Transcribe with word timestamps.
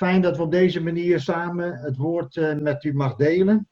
Fijn 0.00 0.22
dat 0.22 0.36
we 0.36 0.42
op 0.42 0.50
deze 0.50 0.82
manier 0.82 1.20
samen 1.20 1.76
het 1.76 1.96
woord 1.96 2.36
uh, 2.36 2.54
met 2.54 2.84
u 2.84 2.94
mag 2.94 3.14
delen. 3.14 3.68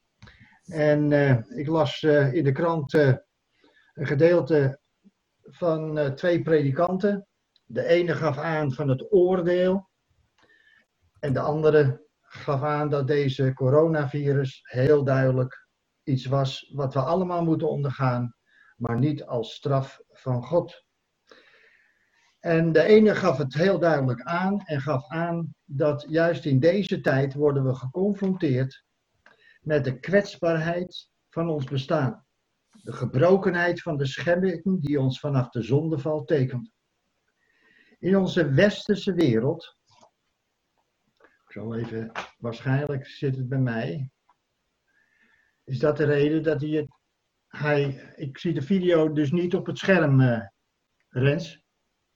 En 0.65 1.11
uh, 1.11 1.39
ik 1.49 1.67
las 1.67 2.03
uh, 2.03 2.33
in 2.33 2.45
de 2.45 2.53
krant 2.53 2.93
een 2.93 4.07
gedeelte 4.07 4.81
van 5.43 6.15
twee 6.15 6.43
predikanten. 6.43 7.27
De 7.65 7.85
ene 7.85 8.15
gaf 8.15 8.39
aan 8.39 8.73
van 8.73 8.89
het 8.89 9.13
oordeel. 9.13 9.89
En 11.21 11.33
de 11.33 11.41
andere 11.41 12.07
gaf 12.21 12.63
aan 12.63 12.89
dat 12.89 13.07
deze 13.07 13.53
coronavirus 13.55 14.61
heel 14.63 15.05
duidelijk 15.05 15.69
iets 16.03 16.27
was 16.27 16.71
wat 16.75 16.95
we 16.95 17.01
allemaal 17.01 17.45
moeten 17.45 17.71
ondergaan, 17.71 18.35
maar 18.77 18.99
niet 18.99 19.25
als 19.25 19.55
straf 19.55 20.01
van 20.09 20.45
God. 20.45 20.87
En 22.41 22.73
de 22.73 22.83
ene 22.83 23.15
gaf 23.15 23.37
het 23.37 23.55
heel 23.55 23.79
duidelijk 23.79 24.23
aan 24.23 24.61
en 24.61 24.81
gaf 24.81 25.09
aan 25.09 25.55
dat 25.65 26.07
juist 26.09 26.45
in 26.45 26.61
deze 26.61 27.01
tijd 27.01 27.35
worden 27.35 27.65
we 27.65 27.75
geconfronteerd 27.75 28.85
met 29.61 29.85
de 29.85 30.01
kwetsbaarheid 30.01 31.11
van 31.31 31.49
ons 31.49 31.65
bestaan. 31.65 32.27
De 32.83 32.93
gebrokenheid 32.93 33.83
van 33.83 33.97
de 33.97 34.07
schepping 34.07 34.83
die 34.83 35.01
ons 35.01 35.21
vanaf 35.21 35.49
de 35.49 35.63
zondeval 35.63 36.25
tekent. 36.25 36.71
In 37.99 38.17
onze 38.17 38.51
westerse 38.51 39.13
wereld, 39.13 39.77
zal 41.47 41.75
even, 41.75 42.13
waarschijnlijk 42.39 43.07
zit 43.07 43.37
het 43.37 43.49
bij 43.49 43.59
mij, 43.59 44.11
is 45.65 45.79
dat 45.79 45.97
de 45.97 46.05
reden 46.05 46.43
dat 46.43 46.61
hij 46.61 46.89
hij, 47.49 48.13
ik 48.17 48.39
zie 48.39 48.55
de 48.55 48.63
video 48.63 49.13
dus 49.13 49.31
niet 49.31 49.55
op 49.55 49.67
het 49.67 49.79
scherm, 49.79 50.21
uh, 50.21 50.41
Rens. 51.09 51.67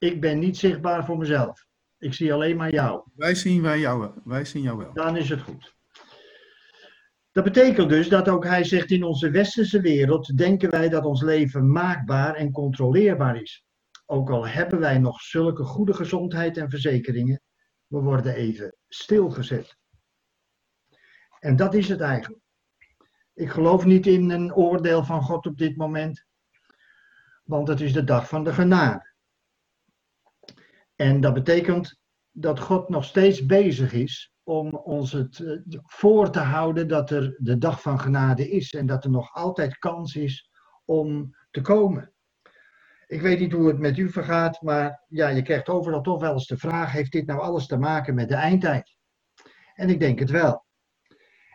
Ik 0.02 0.20
ben 0.20 0.38
niet 0.38 0.56
zichtbaar 0.56 1.04
voor 1.04 1.18
mezelf. 1.18 1.66
Ik 1.98 2.14
zie 2.14 2.32
alleen 2.32 2.56
maar 2.56 2.70
jou. 2.70 3.02
Wij 3.14 3.34
zien, 3.34 3.62
wij 3.62 3.78
jou, 3.78 4.20
wij 4.24 4.44
zien 4.44 4.62
jou 4.62 4.78
wel. 4.78 4.92
Dan 4.92 5.16
is 5.16 5.28
het 5.28 5.40
goed. 5.40 5.74
Dat 7.32 7.44
betekent 7.44 7.88
dus 7.88 8.08
dat 8.08 8.28
ook 8.28 8.44
hij 8.44 8.64
zegt 8.64 8.90
in 8.90 9.02
onze 9.02 9.30
westerse 9.30 9.80
wereld 9.80 10.36
denken 10.36 10.70
wij 10.70 10.88
dat 10.88 11.04
ons 11.04 11.22
leven 11.22 11.72
maakbaar 11.72 12.34
en 12.34 12.52
controleerbaar 12.52 13.42
is. 13.42 13.64
Ook 14.06 14.30
al 14.30 14.46
hebben 14.46 14.78
wij 14.78 14.98
nog 14.98 15.20
zulke 15.20 15.64
goede 15.64 15.94
gezondheid 15.94 16.56
en 16.56 16.70
verzekeringen, 16.70 17.40
we 17.86 17.98
worden 17.98 18.34
even 18.34 18.76
stilgezet. 18.88 19.76
En 21.38 21.56
dat 21.56 21.74
is 21.74 21.88
het 21.88 22.00
eigenlijk. 22.00 22.42
Ik 23.34 23.50
geloof 23.50 23.84
niet 23.84 24.06
in 24.06 24.30
een 24.30 24.54
oordeel 24.54 25.04
van 25.04 25.22
God 25.22 25.46
op 25.46 25.58
dit 25.58 25.76
moment, 25.76 26.24
want 27.42 27.68
het 27.68 27.80
is 27.80 27.92
de 27.92 28.04
dag 28.04 28.28
van 28.28 28.44
de 28.44 28.52
genade. 28.52 29.11
En 31.02 31.20
dat 31.20 31.34
betekent 31.34 31.98
dat 32.30 32.60
God 32.60 32.88
nog 32.88 33.04
steeds 33.04 33.46
bezig 33.46 33.92
is 33.92 34.32
om 34.42 34.74
ons 34.74 35.12
het 35.12 35.40
eh, 35.40 35.78
voor 35.82 36.30
te 36.30 36.38
houden 36.38 36.88
dat 36.88 37.10
er 37.10 37.36
de 37.38 37.58
dag 37.58 37.82
van 37.82 38.00
genade 38.00 38.50
is 38.50 38.74
en 38.74 38.86
dat 38.86 39.04
er 39.04 39.10
nog 39.10 39.34
altijd 39.34 39.78
kans 39.78 40.16
is 40.16 40.50
om 40.84 41.36
te 41.50 41.60
komen. 41.60 42.12
Ik 43.06 43.20
weet 43.20 43.38
niet 43.38 43.52
hoe 43.52 43.66
het 43.68 43.78
met 43.78 43.98
u 43.98 44.10
vergaat, 44.10 44.60
maar 44.60 45.04
ja, 45.08 45.28
je 45.28 45.42
krijgt 45.42 45.68
overal 45.68 46.00
toch 46.00 46.20
wel 46.20 46.32
eens 46.32 46.46
de 46.46 46.58
vraag: 46.58 46.92
heeft 46.92 47.12
dit 47.12 47.26
nou 47.26 47.40
alles 47.40 47.66
te 47.66 47.76
maken 47.76 48.14
met 48.14 48.28
de 48.28 48.34
eindtijd? 48.34 48.96
En 49.74 49.88
ik 49.88 50.00
denk 50.00 50.18
het 50.18 50.30
wel. 50.30 50.64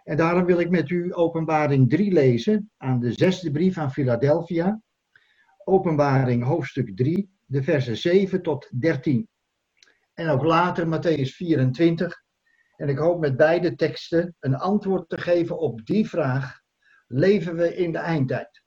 En 0.04 0.18
daarom 0.18 0.46
wil 0.46 0.60
ik 0.60 0.70
met 0.70 0.90
u 0.90 1.16
Openbaring 1.16 1.90
3 1.90 2.12
lezen 2.12 2.72
aan 2.78 3.00
de 3.00 3.12
zesde 3.12 3.52
brief 3.52 3.78
aan 3.78 3.92
Philadelphia. 3.92 4.82
Openbaring 5.64 6.44
hoofdstuk 6.44 6.96
3, 6.96 7.30
de 7.46 7.64
versen 7.64 7.98
7 7.98 8.42
tot 8.42 8.70
13. 8.80 9.28
En 10.18 10.30
ook 10.30 10.44
later 10.44 10.86
Matthäus 10.88 11.36
24. 11.36 12.24
En 12.76 12.90
ik 12.90 12.98
hoop 12.98 13.20
met 13.20 13.38
beide 13.38 13.76
teksten 13.76 14.36
een 14.40 14.56
antwoord 14.56 15.10
te 15.10 15.18
geven 15.18 15.60
op 15.60 15.86
die 15.86 16.10
vraag: 16.10 16.62
leven 17.08 17.56
we 17.56 17.76
in 17.76 17.92
de 17.92 17.98
eindtijd? 17.98 18.64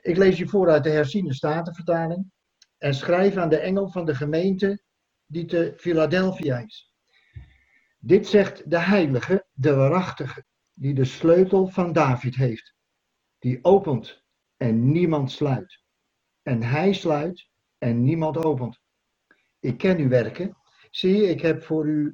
Ik 0.00 0.16
lees 0.16 0.38
je 0.38 0.46
voor 0.46 0.70
uit 0.70 0.84
de 0.84 0.90
herziene 0.90 1.34
statenvertaling 1.34 2.30
en 2.78 2.94
schrijf 2.94 3.36
aan 3.36 3.48
de 3.48 3.58
engel 3.58 3.88
van 3.90 4.04
de 4.04 4.14
gemeente 4.14 4.82
die 5.26 5.44
te 5.44 5.74
Philadelphia 5.76 6.58
is. 6.58 6.92
Dit 7.98 8.26
zegt 8.26 8.70
de 8.70 8.78
heilige, 8.78 9.46
de 9.52 9.74
waarachtige, 9.74 10.44
die 10.72 10.94
de 10.94 11.04
sleutel 11.04 11.66
van 11.66 11.92
David 11.92 12.34
heeft, 12.34 12.74
die 13.38 13.58
opent 13.64 14.22
en 14.56 14.92
niemand 14.92 15.32
sluit. 15.32 15.82
En 16.42 16.62
hij 16.62 16.92
sluit 16.92 17.48
en 17.78 18.02
niemand 18.02 18.44
opent. 18.44 18.82
Ik 19.64 19.78
ken 19.78 19.98
uw 19.98 20.08
werken. 20.08 20.56
Zie, 20.90 21.22
ik 21.22 21.40
heb 21.40 21.62
voor 21.62 21.84
uw 21.84 22.12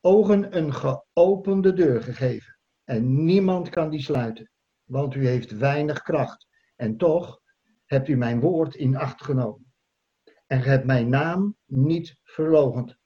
ogen 0.00 0.56
een 0.56 0.72
geopende 0.74 1.72
deur 1.72 2.02
gegeven. 2.02 2.58
En 2.84 3.24
niemand 3.24 3.68
kan 3.68 3.90
die 3.90 4.02
sluiten, 4.02 4.50
want 4.84 5.14
u 5.14 5.26
heeft 5.26 5.56
weinig 5.56 6.02
kracht. 6.02 6.46
En 6.76 6.96
toch 6.96 7.40
hebt 7.84 8.08
u 8.08 8.16
mijn 8.16 8.40
woord 8.40 8.74
in 8.74 8.96
acht 8.96 9.24
genomen. 9.24 9.72
En 10.46 10.60
hebt 10.60 10.84
mijn 10.84 11.08
naam 11.08 11.56
niet 11.64 12.16
verlogend. 12.22 12.96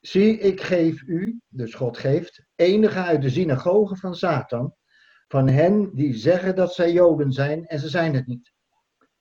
Zie, 0.00 0.38
ik 0.38 0.60
geef 0.60 1.02
u, 1.02 1.40
dus 1.48 1.74
God 1.74 1.98
geeft, 1.98 2.46
enige 2.54 2.98
uit 2.98 3.22
de 3.22 3.30
synagoge 3.30 3.96
van 3.96 4.14
Satan, 4.14 4.74
van 5.28 5.48
hen 5.48 5.94
die 5.94 6.14
zeggen 6.14 6.56
dat 6.56 6.74
zij 6.74 6.92
Joden 6.92 7.32
zijn 7.32 7.66
en 7.66 7.78
ze 7.78 7.88
zijn 7.88 8.14
het 8.14 8.26
niet. 8.26 8.54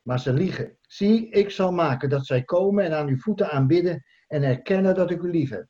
Maar 0.06 0.20
ze 0.20 0.34
liegen. 0.34 0.78
Zie, 0.82 1.30
ik 1.30 1.50
zal 1.50 1.72
maken 1.72 2.10
dat 2.10 2.26
zij 2.26 2.44
komen 2.44 2.84
en 2.84 2.94
aan 2.94 3.08
uw 3.08 3.18
voeten 3.18 3.50
aanbidden 3.50 4.04
en 4.28 4.44
erkennen 4.44 4.96
dat 4.96 5.12
ik 5.12 5.22
u 5.22 5.30
lief 5.30 5.50
heb. 5.50 5.68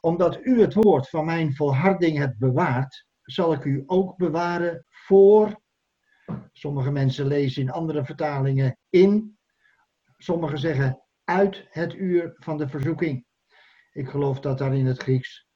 Omdat 0.00 0.38
u 0.42 0.60
het 0.60 0.74
woord 0.74 1.08
van 1.08 1.24
mijn 1.24 1.54
volharding 1.54 2.18
hebt 2.18 2.38
bewaard, 2.38 3.06
zal 3.22 3.52
ik 3.52 3.64
u 3.64 3.82
ook 3.86 4.16
bewaren 4.16 4.86
voor. 4.88 5.60
Sommige 6.52 6.90
mensen 6.90 7.26
lezen 7.26 7.62
in 7.62 7.70
andere 7.70 8.04
vertalingen 8.04 8.78
in. 8.88 9.38
Sommigen 10.16 10.58
zeggen 10.58 11.02
uit 11.24 11.66
het 11.68 11.94
uur 11.94 12.34
van 12.36 12.58
de 12.58 12.68
verzoeking. 12.68 13.26
Ik 13.92 14.08
geloof 14.08 14.40
dat 14.40 14.58
daar 14.58 14.76
in 14.76 14.86
het 14.86 15.02
Grieks, 15.02 15.46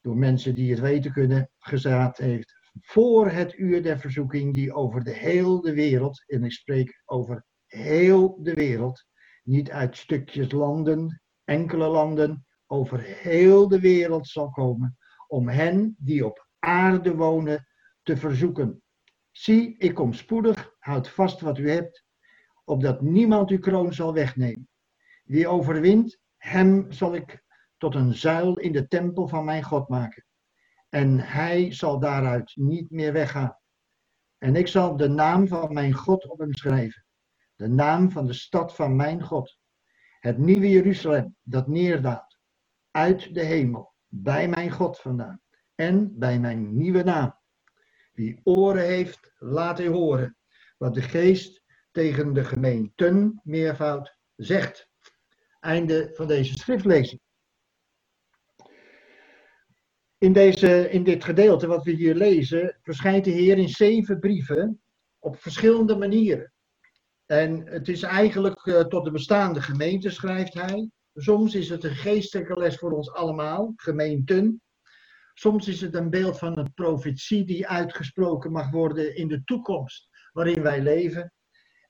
door 0.00 0.16
mensen 0.16 0.54
die 0.54 0.70
het 0.70 0.80
weten 0.80 1.12
kunnen, 1.12 1.50
gezegd 1.58 2.18
heeft. 2.18 2.55
Voor 2.80 3.30
het 3.30 3.58
uur 3.58 3.82
der 3.82 3.98
verzoeking 3.98 4.54
die 4.54 4.72
over 4.72 5.04
de 5.04 5.12
hele 5.12 5.72
wereld, 5.72 6.24
en 6.26 6.44
ik 6.44 6.52
spreek 6.52 7.02
over 7.04 7.44
heel 7.66 8.42
de 8.42 8.54
wereld, 8.54 9.04
niet 9.42 9.70
uit 9.70 9.96
stukjes 9.96 10.52
landen, 10.52 11.22
enkele 11.44 11.86
landen, 11.86 12.46
over 12.66 13.00
heel 13.00 13.68
de 13.68 13.80
wereld 13.80 14.28
zal 14.28 14.50
komen, 14.50 14.96
om 15.26 15.48
hen 15.48 15.96
die 15.98 16.26
op 16.26 16.48
aarde 16.58 17.14
wonen 17.14 17.66
te 18.02 18.16
verzoeken. 18.16 18.82
Zie, 19.30 19.76
ik 19.78 19.94
kom 19.94 20.12
spoedig, 20.12 20.74
houd 20.78 21.08
vast 21.08 21.40
wat 21.40 21.58
u 21.58 21.70
hebt, 21.70 22.04
opdat 22.64 23.00
niemand 23.00 23.50
uw 23.50 23.58
kroon 23.58 23.92
zal 23.92 24.12
wegnemen. 24.12 24.68
Wie 25.24 25.48
overwint, 25.48 26.18
hem 26.36 26.92
zal 26.92 27.14
ik 27.14 27.44
tot 27.76 27.94
een 27.94 28.14
zuil 28.14 28.58
in 28.58 28.72
de 28.72 28.88
tempel 28.88 29.28
van 29.28 29.44
mijn 29.44 29.62
God 29.62 29.88
maken. 29.88 30.25
En 30.88 31.18
hij 31.18 31.72
zal 31.72 31.98
daaruit 31.98 32.52
niet 32.54 32.90
meer 32.90 33.12
weggaan. 33.12 33.58
En 34.38 34.56
ik 34.56 34.68
zal 34.68 34.96
de 34.96 35.08
naam 35.08 35.48
van 35.48 35.72
mijn 35.72 35.92
God 35.92 36.28
op 36.28 36.38
hem 36.38 36.54
schrijven. 36.54 37.04
De 37.54 37.68
naam 37.68 38.10
van 38.10 38.26
de 38.26 38.32
stad 38.32 38.74
van 38.74 38.96
mijn 38.96 39.22
God. 39.22 39.58
Het 40.20 40.38
nieuwe 40.38 40.70
Jeruzalem 40.70 41.36
dat 41.42 41.66
neerdaalt. 41.68 42.38
Uit 42.90 43.34
de 43.34 43.42
hemel. 43.42 43.94
Bij 44.06 44.48
mijn 44.48 44.70
God 44.70 44.98
vandaan. 44.98 45.40
En 45.74 46.18
bij 46.18 46.38
mijn 46.38 46.76
nieuwe 46.76 47.02
naam. 47.02 47.38
Wie 48.12 48.40
oren 48.42 48.84
heeft, 48.84 49.34
laat 49.38 49.78
hij 49.78 49.86
horen. 49.86 50.36
Wat 50.78 50.94
de 50.94 51.02
geest 51.02 51.62
tegen 51.90 52.32
de 52.32 52.44
gemeenten 52.44 53.40
meervoud 53.44 54.16
zegt. 54.36 54.88
Einde 55.60 56.10
van 56.12 56.26
deze 56.26 56.58
schriftlezing. 56.58 57.20
In, 60.18 60.32
deze, 60.32 60.90
in 60.90 61.04
dit 61.04 61.24
gedeelte 61.24 61.66
wat 61.66 61.84
we 61.84 61.90
hier 61.90 62.14
lezen, 62.14 62.78
verschijnt 62.82 63.24
de 63.24 63.30
Heer 63.30 63.58
in 63.58 63.68
zeven 63.68 64.18
brieven 64.18 64.80
op 65.18 65.40
verschillende 65.40 65.96
manieren. 65.96 66.52
En 67.26 67.66
het 67.66 67.88
is 67.88 68.02
eigenlijk 68.02 68.66
uh, 68.66 68.80
tot 68.80 69.04
de 69.04 69.10
bestaande 69.10 69.62
gemeente, 69.62 70.10
schrijft 70.10 70.54
hij. 70.54 70.90
Soms 71.14 71.54
is 71.54 71.68
het 71.68 71.84
een 71.84 71.94
geestelijke 71.94 72.56
les 72.58 72.76
voor 72.76 72.92
ons 72.92 73.12
allemaal, 73.12 73.72
gemeenten. 73.76 74.62
Soms 75.34 75.68
is 75.68 75.80
het 75.80 75.94
een 75.94 76.10
beeld 76.10 76.38
van 76.38 76.58
een 76.58 76.74
profetie 76.74 77.44
die 77.44 77.68
uitgesproken 77.68 78.52
mag 78.52 78.70
worden 78.70 79.16
in 79.16 79.28
de 79.28 79.44
toekomst 79.44 80.08
waarin 80.32 80.62
wij 80.62 80.82
leven. 80.82 81.32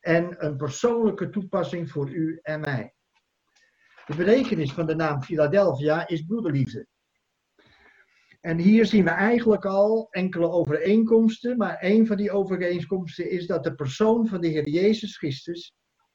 En 0.00 0.44
een 0.44 0.56
persoonlijke 0.56 1.31
toepassing 1.31 1.90
voor 1.90 2.11
u 2.11 2.38
en 2.43 2.61
mij. 2.61 2.94
De 4.06 4.17
betekenis 4.17 4.73
van 4.73 4.87
de 4.87 4.94
naam 4.94 5.23
Philadelphia 5.23 6.08
is 6.08 6.23
broederliefde. 6.23 6.87
En 8.46 8.58
hier 8.58 8.87
zien 8.87 9.04
we 9.04 9.10
eigenlijk 9.10 9.64
al 9.64 10.08
enkele 10.10 10.50
overeenkomsten, 10.50 11.56
maar 11.56 11.76
een 11.81 12.06
van 12.06 12.16
die 12.16 12.31
overeenkomsten 12.31 13.31
is 13.31 13.46
dat 13.46 13.64
de 13.64 13.75
persoon 13.75 14.26
van 14.26 14.40
de 14.40 14.46
Heer 14.46 14.69
Jezus 14.69 15.16
Christus 15.16 15.75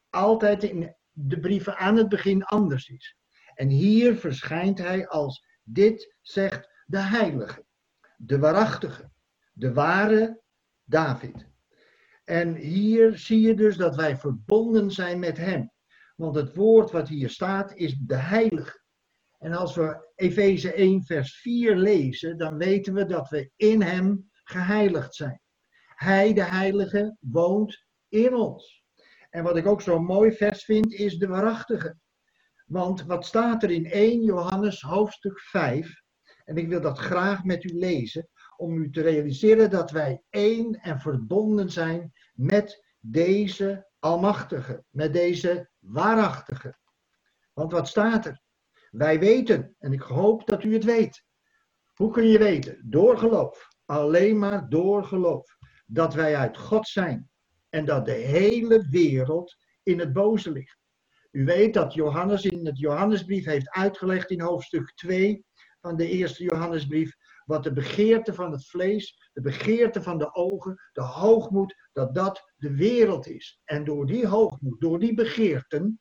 altijd 0.09 0.63
in 0.63 0.95
de 1.11 1.39
brieven 1.39 1.77
aan 1.77 1.97
het 1.97 2.09
begin 2.09 2.43
anders 2.43 2.89
is. 2.89 3.15
En 3.53 3.69
hier 3.69 4.15
verschijnt 4.15 4.77
hij 4.77 5.07
als 5.07 5.45
dit 5.63 6.15
zegt 6.21 6.69
de 6.85 6.99
heilige, 6.99 7.65
de 8.17 8.39
waarachtige, 8.39 9.11
de 9.53 9.73
ware 9.73 10.41
David. 10.83 11.47
En 12.23 12.55
hier 12.55 13.17
zie 13.17 13.41
je 13.41 13.53
dus 13.53 13.77
dat 13.77 13.95
wij 13.95 14.17
verbonden 14.17 14.91
zijn 14.91 15.19
met 15.19 15.37
hem. 15.37 15.71
Want 16.15 16.35
het 16.35 16.55
woord 16.55 16.91
wat 16.91 17.07
hier 17.07 17.29
staat 17.29 17.75
is 17.75 17.97
de 17.99 18.15
heilige. 18.15 18.80
En 19.41 19.53
als 19.53 19.75
we 19.75 20.11
Efeze 20.15 20.73
1 20.73 21.03
vers 21.03 21.39
4 21.39 21.75
lezen, 21.75 22.37
dan 22.37 22.57
weten 22.57 22.93
we 22.93 23.05
dat 23.05 23.29
we 23.29 23.51
in 23.55 23.81
hem 23.81 24.31
geheiligd 24.43 25.15
zijn. 25.15 25.41
Hij, 25.95 26.33
de 26.33 26.43
heilige, 26.43 27.17
woont 27.19 27.85
in 28.09 28.33
ons. 28.33 28.83
En 29.29 29.43
wat 29.43 29.57
ik 29.57 29.65
ook 29.65 29.81
zo 29.81 29.99
mooi 29.99 30.31
vers 30.31 30.63
vind, 30.63 30.93
is 30.93 31.17
de 31.17 31.27
waarachtige. 31.27 31.97
Want 32.65 33.05
wat 33.05 33.25
staat 33.25 33.63
er 33.63 33.71
in 33.71 33.85
1 33.85 34.21
Johannes 34.21 34.81
hoofdstuk 34.81 35.39
5? 35.39 36.01
En 36.43 36.57
ik 36.57 36.67
wil 36.67 36.81
dat 36.81 36.99
graag 36.99 37.43
met 37.43 37.63
u 37.63 37.77
lezen, 37.77 38.27
om 38.57 38.77
u 38.77 38.89
te 38.89 39.01
realiseren 39.01 39.69
dat 39.69 39.91
wij 39.91 40.21
één 40.29 40.73
en 40.73 40.99
verbonden 40.99 41.69
zijn 41.69 42.11
met 42.33 42.85
deze 42.99 43.89
Almachtige, 43.99 44.83
met 44.89 45.13
deze 45.13 45.69
Waarachtige. 45.79 46.77
Want 47.53 47.71
wat 47.71 47.87
staat 47.87 48.25
er? 48.25 48.41
Wij 48.91 49.19
weten, 49.19 49.75
en 49.79 49.93
ik 49.93 50.01
hoop 50.01 50.47
dat 50.47 50.63
u 50.63 50.73
het 50.73 50.83
weet. 50.83 51.23
Hoe 51.93 52.11
kun 52.11 52.27
je 52.27 52.37
weten? 52.37 52.81
Door 52.83 53.17
geloof. 53.17 53.67
Alleen 53.85 54.39
maar 54.39 54.69
door 54.69 55.03
geloof. 55.03 55.57
Dat 55.85 56.13
wij 56.13 56.35
uit 56.35 56.57
God 56.57 56.87
zijn. 56.87 57.29
En 57.69 57.85
dat 57.85 58.05
de 58.05 58.11
hele 58.11 58.87
wereld 58.89 59.55
in 59.83 59.99
het 59.99 60.13
boze 60.13 60.51
ligt. 60.51 60.79
U 61.31 61.45
weet 61.45 61.73
dat 61.73 61.93
Johannes 61.93 62.45
in 62.45 62.65
het 62.65 62.79
Johannesbrief 62.79 63.45
heeft 63.45 63.69
uitgelegd 63.69 64.29
in 64.29 64.41
hoofdstuk 64.41 64.93
2 64.95 65.45
van 65.81 65.97
de 65.97 66.07
eerste 66.07 66.43
Johannesbrief. 66.43 67.15
Wat 67.45 67.63
de 67.63 67.73
begeerte 67.73 68.33
van 68.33 68.51
het 68.51 68.67
vlees, 68.67 69.29
de 69.33 69.41
begeerte 69.41 70.01
van 70.01 70.17
de 70.17 70.33
ogen, 70.33 70.89
de 70.93 71.01
hoogmoed, 71.01 71.75
dat 71.93 72.15
dat 72.15 72.51
de 72.57 72.75
wereld 72.75 73.27
is. 73.27 73.61
En 73.63 73.83
door 73.83 74.05
die 74.05 74.27
hoogmoed, 74.27 74.81
door 74.81 74.99
die 74.99 75.13
begeerten, 75.13 75.99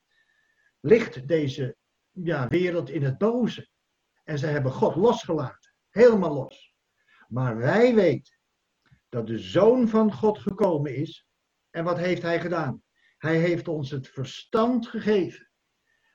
ligt 0.81 1.29
deze 1.29 1.77
ja, 2.23 2.49
wereld 2.49 2.91
in 2.91 3.03
het 3.03 3.19
boze. 3.19 3.69
En 4.25 4.39
ze 4.39 4.47
hebben 4.47 4.73
God 4.73 4.97
losgelaten, 4.97 5.75
helemaal 5.91 6.35
los. 6.35 6.75
Maar 7.29 7.57
wij 7.57 7.95
weten 7.95 8.39
dat 9.09 9.27
de 9.27 9.39
Zoon 9.39 9.89
van 9.89 10.13
God 10.13 10.39
gekomen 10.39 10.97
is. 10.97 11.29
En 11.71 11.85
wat 11.85 11.99
heeft 11.99 12.23
hij 12.23 12.41
gedaan? 12.41 12.83
Hij 13.19 13.39
heeft 13.39 13.69
ons 13.69 13.91
het 13.91 14.09
verstand 14.09 14.87
gegeven. 14.87 15.51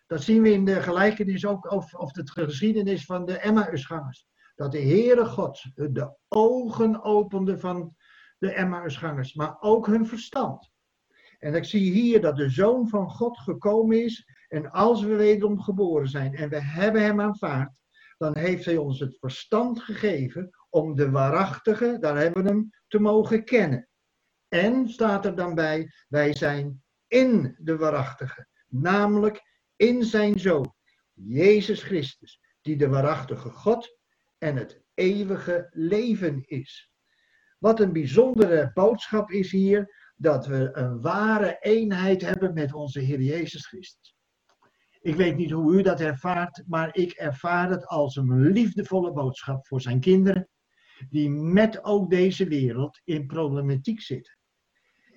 Dat 0.07 0.23
zien 0.23 0.41
we 0.41 0.51
in 0.51 0.65
de 0.65 0.81
gelijkenis 0.81 1.45
ook, 1.45 1.71
of, 1.71 1.93
of 1.93 2.11
de 2.11 2.31
geschiedenis 2.31 3.05
van 3.05 3.25
de 3.25 3.37
Emmausgangers. 3.37 4.27
Dat 4.55 4.71
de 4.71 4.81
Heere 4.81 5.25
God 5.25 5.61
de 5.73 6.17
ogen 6.27 7.03
opende 7.03 7.59
van 7.59 7.95
de 8.37 8.51
Emmausgangers, 8.51 9.33
maar 9.33 9.57
ook 9.59 9.87
hun 9.87 10.07
verstand. 10.07 10.71
En 11.39 11.55
ik 11.55 11.63
zie 11.63 11.91
hier 11.91 12.21
dat 12.21 12.35
de 12.35 12.49
Zoon 12.49 12.89
van 12.89 13.09
God 13.09 13.37
gekomen 13.37 14.03
is. 14.03 14.25
En 14.47 14.71
als 14.71 15.03
we 15.03 15.15
wederom 15.15 15.61
geboren 15.61 16.07
zijn 16.07 16.35
en 16.35 16.49
we 16.49 16.61
hebben 16.61 17.01
Hem 17.01 17.21
aanvaard, 17.21 17.71
dan 18.17 18.37
heeft 18.37 18.65
Hij 18.65 18.77
ons 18.77 18.99
het 18.99 19.17
verstand 19.19 19.81
gegeven 19.81 20.49
om 20.69 20.95
de 20.95 21.09
waarachtige, 21.09 21.97
daar 21.99 22.17
hebben 22.17 22.43
we 22.43 22.49
Hem, 22.49 22.69
te 22.87 22.99
mogen 22.99 23.43
kennen. 23.43 23.87
En 24.47 24.89
staat 24.89 25.25
er 25.25 25.35
dan 25.35 25.55
bij, 25.55 25.91
wij 26.07 26.33
zijn 26.33 26.83
in 27.07 27.55
de 27.59 27.77
waarachtige, 27.77 28.47
namelijk 28.67 29.41
in 29.75 30.03
Zijn 30.03 30.39
Zoon, 30.39 30.73
Jezus 31.13 31.83
Christus, 31.83 32.39
die 32.61 32.77
de 32.77 32.87
waarachtige 32.87 33.49
God 33.49 33.97
en 34.37 34.55
het 34.55 34.81
eeuwige 34.93 35.67
leven 35.71 36.43
is. 36.45 36.91
Wat 37.57 37.79
een 37.79 37.93
bijzondere 37.93 38.71
boodschap 38.73 39.31
is 39.31 39.51
hier, 39.51 40.11
dat 40.15 40.45
we 40.45 40.69
een 40.73 41.01
ware 41.01 41.57
eenheid 41.59 42.21
hebben 42.21 42.53
met 42.53 42.73
onze 42.73 42.99
Heer 42.99 43.21
Jezus 43.21 43.67
Christus. 43.67 44.14
Ik 45.05 45.15
weet 45.15 45.35
niet 45.35 45.51
hoe 45.51 45.73
u 45.73 45.81
dat 45.81 45.99
ervaart, 45.99 46.63
maar 46.67 46.95
ik 46.95 47.11
ervaar 47.11 47.69
het 47.69 47.87
als 47.87 48.15
een 48.15 48.51
liefdevolle 48.51 49.11
boodschap 49.11 49.67
voor 49.67 49.81
zijn 49.81 49.99
kinderen, 49.99 50.49
die 51.09 51.29
met 51.29 51.83
ook 51.83 52.09
deze 52.09 52.47
wereld 52.47 53.01
in 53.03 53.27
problematiek 53.27 54.01
zitten. 54.01 54.37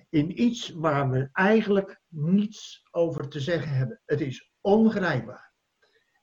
In 0.09 0.41
iets 0.41 0.69
waar 0.69 1.09
we 1.09 1.29
eigenlijk 1.31 2.01
niets 2.07 2.87
over 2.91 3.29
te 3.29 3.39
zeggen 3.39 3.71
hebben. 3.71 4.01
Het 4.05 4.21
is 4.21 4.51
ongrijpbaar. 4.61 5.53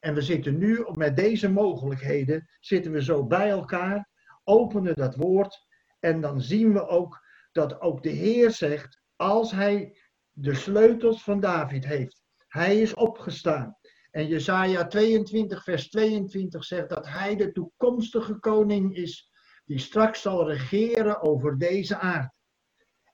En 0.01 0.15
we 0.15 0.23
zitten 0.23 0.59
nu 0.59 0.87
met 0.93 1.17
deze 1.17 1.51
mogelijkheden, 1.51 2.49
zitten 2.61 2.93
we 2.93 3.03
zo 3.03 3.27
bij 3.27 3.49
elkaar, 3.49 4.09
openen 4.45 4.95
dat 4.95 5.17
woord 5.17 5.67
en 6.01 6.21
dan 6.21 6.41
zien 6.41 6.73
we 6.73 6.87
ook 6.87 7.21
dat 7.53 7.81
ook 7.81 8.03
de 8.03 8.11
Heer 8.11 8.51
zegt, 8.51 9.03
als 9.17 9.51
hij 9.51 9.99
de 10.33 10.55
sleutels 10.55 11.23
van 11.23 11.41
David 11.41 11.87
heeft, 11.87 12.25
hij 12.57 12.81
is 12.81 12.95
opgestaan. 12.95 13.77
En 14.11 14.27
Jesaja 14.27 14.87
22, 14.87 15.63
vers 15.63 15.89
22 15.89 16.65
zegt 16.65 16.89
dat 16.89 17.09
hij 17.09 17.37
de 17.37 17.53
toekomstige 17.53 18.39
koning 18.39 18.97
is, 18.97 19.31
die 19.65 19.79
straks 19.79 20.23
zal 20.23 20.51
regeren 20.51 21.21
over 21.21 21.59
deze 21.59 21.99
aarde. 21.99 22.35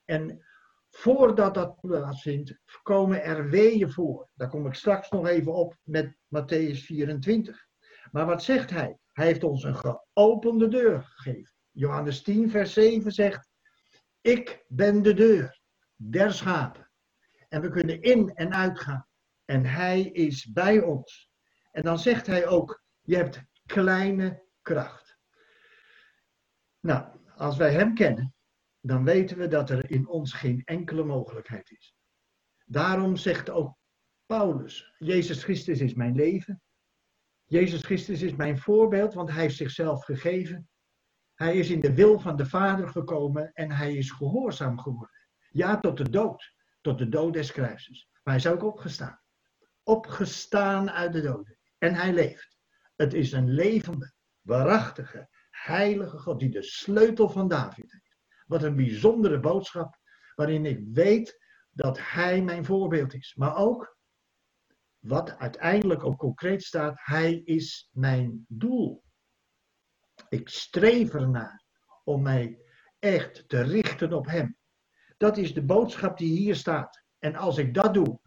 En 0.05 0.45
voordat 0.89 1.53
dat 1.53 1.79
plaatsvindt, 1.81 2.59
komen 2.83 3.23
er 3.23 3.49
weeën 3.49 3.91
voor. 3.91 4.29
Daar 4.33 4.49
kom 4.49 4.67
ik 4.67 4.73
straks 4.73 5.09
nog 5.09 5.27
even 5.27 5.53
op 5.53 5.77
met 5.83 6.15
Matthäus 6.15 6.77
24. 6.77 7.67
Maar 8.11 8.25
wat 8.25 8.43
zegt 8.43 8.69
hij? 8.69 8.97
Hij 9.11 9.25
heeft 9.25 9.43
ons 9.43 9.63
een 9.63 9.75
geopende 9.75 10.67
deur 10.67 11.03
gegeven. 11.03 11.53
Johannes 11.71 12.21
10, 12.21 12.49
vers 12.49 12.73
7 12.73 13.11
zegt: 13.11 13.49
ik 14.21 14.65
ben 14.67 15.01
de 15.01 15.13
deur 15.13 15.59
der 15.95 16.33
schapen. 16.33 16.91
En 17.49 17.61
we 17.61 17.69
kunnen 17.69 18.01
in 18.01 18.33
en 18.35 18.53
uitgaan. 18.53 19.07
En 19.45 19.65
hij 19.65 20.01
is 20.01 20.51
bij 20.51 20.81
ons. 20.81 21.31
En 21.71 21.83
dan 21.83 21.99
zegt 21.99 22.27
hij 22.27 22.47
ook, 22.47 22.83
je 23.01 23.15
hebt 23.15 23.43
kleine 23.65 24.43
kracht. 24.61 25.17
Nou, 26.79 27.19
als 27.35 27.57
wij 27.57 27.71
hem 27.71 27.95
kennen, 27.95 28.35
dan 28.79 29.03
weten 29.03 29.37
we 29.37 29.47
dat 29.47 29.69
er 29.69 29.91
in 29.91 30.07
ons 30.07 30.33
geen 30.33 30.61
enkele 30.63 31.03
mogelijkheid 31.03 31.71
is. 31.71 31.95
Daarom 32.65 33.15
zegt 33.15 33.49
ook 33.49 33.77
Paulus, 34.25 34.93
Jezus 34.97 35.43
Christus 35.43 35.79
is 35.79 35.93
mijn 35.93 36.15
leven. 36.15 36.61
Jezus 37.45 37.81
Christus 37.81 38.21
is 38.21 38.35
mijn 38.35 38.57
voorbeeld, 38.57 39.13
want 39.13 39.29
hij 39.29 39.41
heeft 39.41 39.55
zichzelf 39.55 40.05
gegeven. 40.05 40.69
Hij 41.33 41.57
is 41.57 41.69
in 41.69 41.79
de 41.79 41.93
wil 41.93 42.19
van 42.19 42.35
de 42.35 42.45
Vader 42.45 42.89
gekomen 42.89 43.53
en 43.53 43.71
hij 43.71 43.95
is 43.95 44.11
gehoorzaam 44.11 44.79
geworden. 44.79 45.27
Ja, 45.49 45.79
tot 45.79 45.97
de 45.97 46.09
dood. 46.09 46.53
Tot 46.81 46.97
de 46.97 47.09
dood 47.09 47.33
des 47.33 47.51
kruises. 47.51 48.09
Maar 48.11 48.33
hij 48.33 48.43
is 48.43 48.47
ook 48.47 48.63
opgestaan. 48.63 49.22
Opgestaan 49.83 50.91
uit 50.91 51.13
de 51.13 51.21
doden. 51.21 51.57
En 51.77 51.95
hij 51.95 52.13
leeft. 52.13 52.57
Het 52.95 53.13
is 53.13 53.31
een 53.31 53.49
levende, 53.49 54.13
waarachtige, 54.41 55.29
heilige 55.49 56.17
God 56.17 56.39
die 56.39 56.49
de 56.49 56.63
sleutel 56.63 57.29
van 57.29 57.47
David 57.47 57.91
heeft. 57.91 58.17
Wat 58.45 58.63
een 58.63 58.75
bijzondere 58.75 59.39
boodschap 59.39 59.99
waarin 60.35 60.65
ik 60.65 60.79
weet 60.91 61.39
dat 61.69 61.99
hij 62.01 62.41
mijn 62.41 62.65
voorbeeld 62.65 63.13
is. 63.13 63.35
Maar 63.35 63.55
ook, 63.55 63.97
wat 64.99 65.37
uiteindelijk 65.37 66.03
ook 66.03 66.17
concreet 66.17 66.63
staat, 66.63 66.93
hij 66.95 67.33
is 67.33 67.89
mijn 67.91 68.45
doel. 68.47 69.03
Ik 70.29 70.49
streef 70.49 71.13
ernaar 71.13 71.63
om 72.03 72.21
mij 72.21 72.59
echt 72.99 73.49
te 73.49 73.61
richten 73.61 74.13
op 74.13 74.25
Hem. 74.25 74.57
Dat 75.17 75.37
is 75.37 75.53
de 75.53 75.63
boodschap 75.63 76.17
die 76.17 76.37
hier 76.37 76.55
staat. 76.55 77.03
En 77.19 77.35
als 77.35 77.57
ik 77.57 77.73
dat 77.73 77.93
doe, 77.93 78.19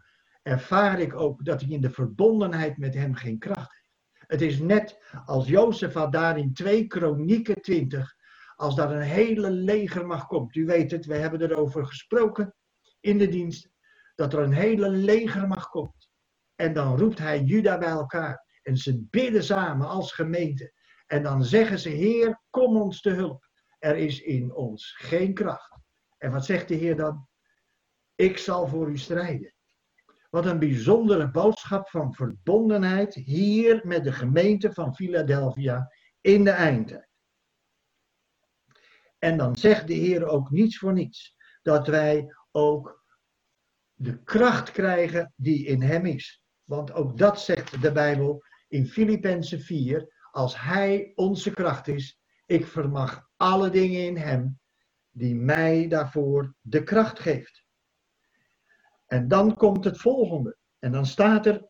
ervaar 0.47 1.01
ik 1.01 1.15
ook 1.15 1.45
dat 1.45 1.63
ik 1.63 1.69
in 1.69 1.81
de 1.81 1.91
verbondenheid 1.91 2.77
met 2.77 2.95
Hem 2.95 3.15
geen 3.15 3.39
kracht 3.39 3.75
heb. 3.75 3.85
Het 4.29 4.43
is 4.43 4.59
net 4.59 4.99
als 5.25 5.49
Jozef 5.49 5.93
had 5.93 6.13
daar 6.13 6.39
in 6.39 6.55
2 6.55 6.87
Kronieken 6.87 7.63
20, 7.63 8.15
als 8.57 8.75
daar 8.75 8.91
een 8.91 9.01
hele 9.01 9.51
legermacht 9.51 10.27
komt. 10.27 10.55
U 10.55 10.65
weet 10.65 10.91
het, 10.91 11.07
we 11.07 11.15
hebben 11.15 11.43
erover 11.43 11.87
gesproken 11.87 12.55
in 13.01 13.19
de 13.19 13.29
dienst, 13.29 13.71
dat 14.15 14.33
er 14.33 14.39
een 14.39 14.53
hele 14.53 14.89
legermacht 14.91 15.69
komt. 15.69 16.11
En 16.55 16.73
dan 16.73 16.99
roept 16.99 17.19
hij 17.19 17.43
Juda 17.43 17.79
bij 17.79 17.89
elkaar. 17.89 18.45
En 18.63 18.77
ze 18.77 19.07
bidden 19.11 19.45
samen 19.45 19.89
als 19.89 20.13
gemeente. 20.13 20.73
En 21.07 21.23
dan 21.23 21.45
zeggen 21.45 21.79
ze, 21.79 21.89
Heer, 21.89 22.43
kom 22.51 22.77
ons 22.77 23.01
te 23.01 23.11
hulp. 23.11 23.49
Er 23.79 23.97
is 23.97 24.21
in 24.21 24.55
ons 24.55 24.95
geen 24.99 25.35
kracht. 25.35 25.79
En 26.19 26.31
wat 26.31 26.45
zegt 26.45 26.69
de 26.69 26.75
Heer 26.75 26.97
dan? 26.97 27.29
Ik 28.15 28.39
zal 28.39 28.67
voor 28.67 28.91
u 28.91 28.99
strijden. 28.99 29.56
Wat 30.37 30.47
een 30.47 30.59
bijzondere 30.59 31.31
boodschap 31.31 31.89
van 31.89 32.15
verbondenheid 32.15 33.15
hier 33.15 33.81
met 33.85 34.05
de 34.05 34.13
gemeente 34.13 34.73
van 34.73 34.95
Philadelphia 34.95 35.93
in 36.21 36.45
de 36.45 36.51
eindtijd. 36.51 37.09
En 39.19 39.37
dan 39.37 39.57
zegt 39.57 39.87
de 39.87 39.95
Heer 39.95 40.27
ook 40.27 40.51
niets 40.51 40.79
voor 40.79 40.93
niets. 40.93 41.37
Dat 41.63 41.87
wij 41.87 42.35
ook 42.51 43.05
de 43.95 44.23
kracht 44.23 44.71
krijgen 44.71 45.33
die 45.37 45.67
in 45.67 45.83
Hem 45.83 46.07
is. 46.07 46.45
Want 46.65 46.93
ook 46.93 47.19
dat 47.19 47.41
zegt 47.41 47.83
de 47.83 47.93
Bijbel 47.93 48.43
in 48.69 48.87
Filippenzen 48.87 49.61
4, 49.61 50.29
als 50.31 50.61
Hij 50.61 51.13
onze 51.15 51.51
kracht 51.51 51.89
is, 51.89 52.21
ik 52.47 52.67
vermag 52.67 53.29
alle 53.37 53.71
dingen 53.71 54.05
in 54.05 54.17
Hem 54.17 54.61
die 55.11 55.35
mij 55.35 55.89
daarvoor 55.89 56.55
de 56.61 56.83
kracht 56.83 57.19
geeft. 57.19 57.66
En 59.07 59.29
dan 59.29 59.57
komt 59.57 59.85
het 59.85 59.99
volgende. 59.99 60.57
En 60.79 60.93
dan 60.93 61.07
staat 61.07 61.47
er, 61.47 61.67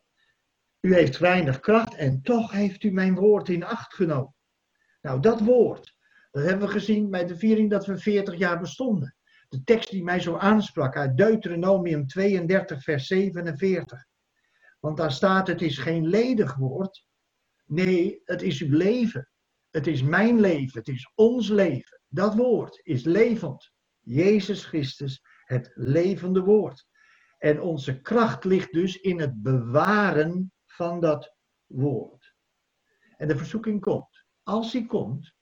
u 0.80 0.94
heeft 0.94 1.18
weinig 1.18 1.60
kracht 1.60 1.94
en 1.94 2.22
toch 2.22 2.50
heeft 2.50 2.82
u 2.82 2.90
mijn 2.90 3.14
woord 3.14 3.48
in 3.48 3.64
acht 3.64 3.94
genomen. 3.94 4.34
Nou, 5.00 5.20
dat 5.20 5.40
woord, 5.40 5.96
dat 6.30 6.44
hebben 6.44 6.66
we 6.66 6.72
gezien 6.72 7.10
bij 7.10 7.26
de 7.26 7.36
viering 7.36 7.70
dat 7.70 7.86
we 7.86 7.98
40 7.98 8.36
jaar 8.36 8.60
bestonden. 8.60 9.16
De 9.48 9.62
tekst 9.64 9.90
die 9.90 10.02
mij 10.02 10.20
zo 10.20 10.36
aansprak 10.36 10.96
uit 10.96 11.16
Deuteronomium 11.16 12.06
32, 12.06 12.82
vers 12.82 13.06
47. 13.06 14.06
Want 14.80 14.96
daar 14.96 15.12
staat, 15.12 15.46
het 15.46 15.62
is 15.62 15.78
geen 15.78 16.06
ledig 16.06 16.56
woord. 16.56 17.06
Nee, 17.64 18.20
het 18.24 18.42
is 18.42 18.60
uw 18.60 18.76
leven. 18.76 19.30
Het 19.70 19.86
is 19.86 20.02
mijn 20.02 20.40
leven. 20.40 20.78
Het 20.78 20.88
is 20.88 21.10
ons 21.14 21.48
leven. 21.48 22.00
Dat 22.08 22.34
woord 22.34 22.80
is 22.82 23.04
levend. 23.04 23.72
Jezus 24.00 24.64
Christus, 24.64 25.22
het 25.44 25.70
levende 25.74 26.40
woord. 26.40 26.86
En 27.38 27.60
onze 27.60 28.00
kracht 28.00 28.44
ligt 28.44 28.72
dus 28.72 29.00
in 29.00 29.20
het 29.20 29.42
bewaren 29.42 30.52
van 30.64 31.00
dat 31.00 31.34
woord. 31.66 32.34
En 33.16 33.28
de 33.28 33.36
verzoeking 33.36 33.80
komt. 33.80 34.24
Als 34.42 34.72
die 34.72 34.86
komt, 34.86 35.34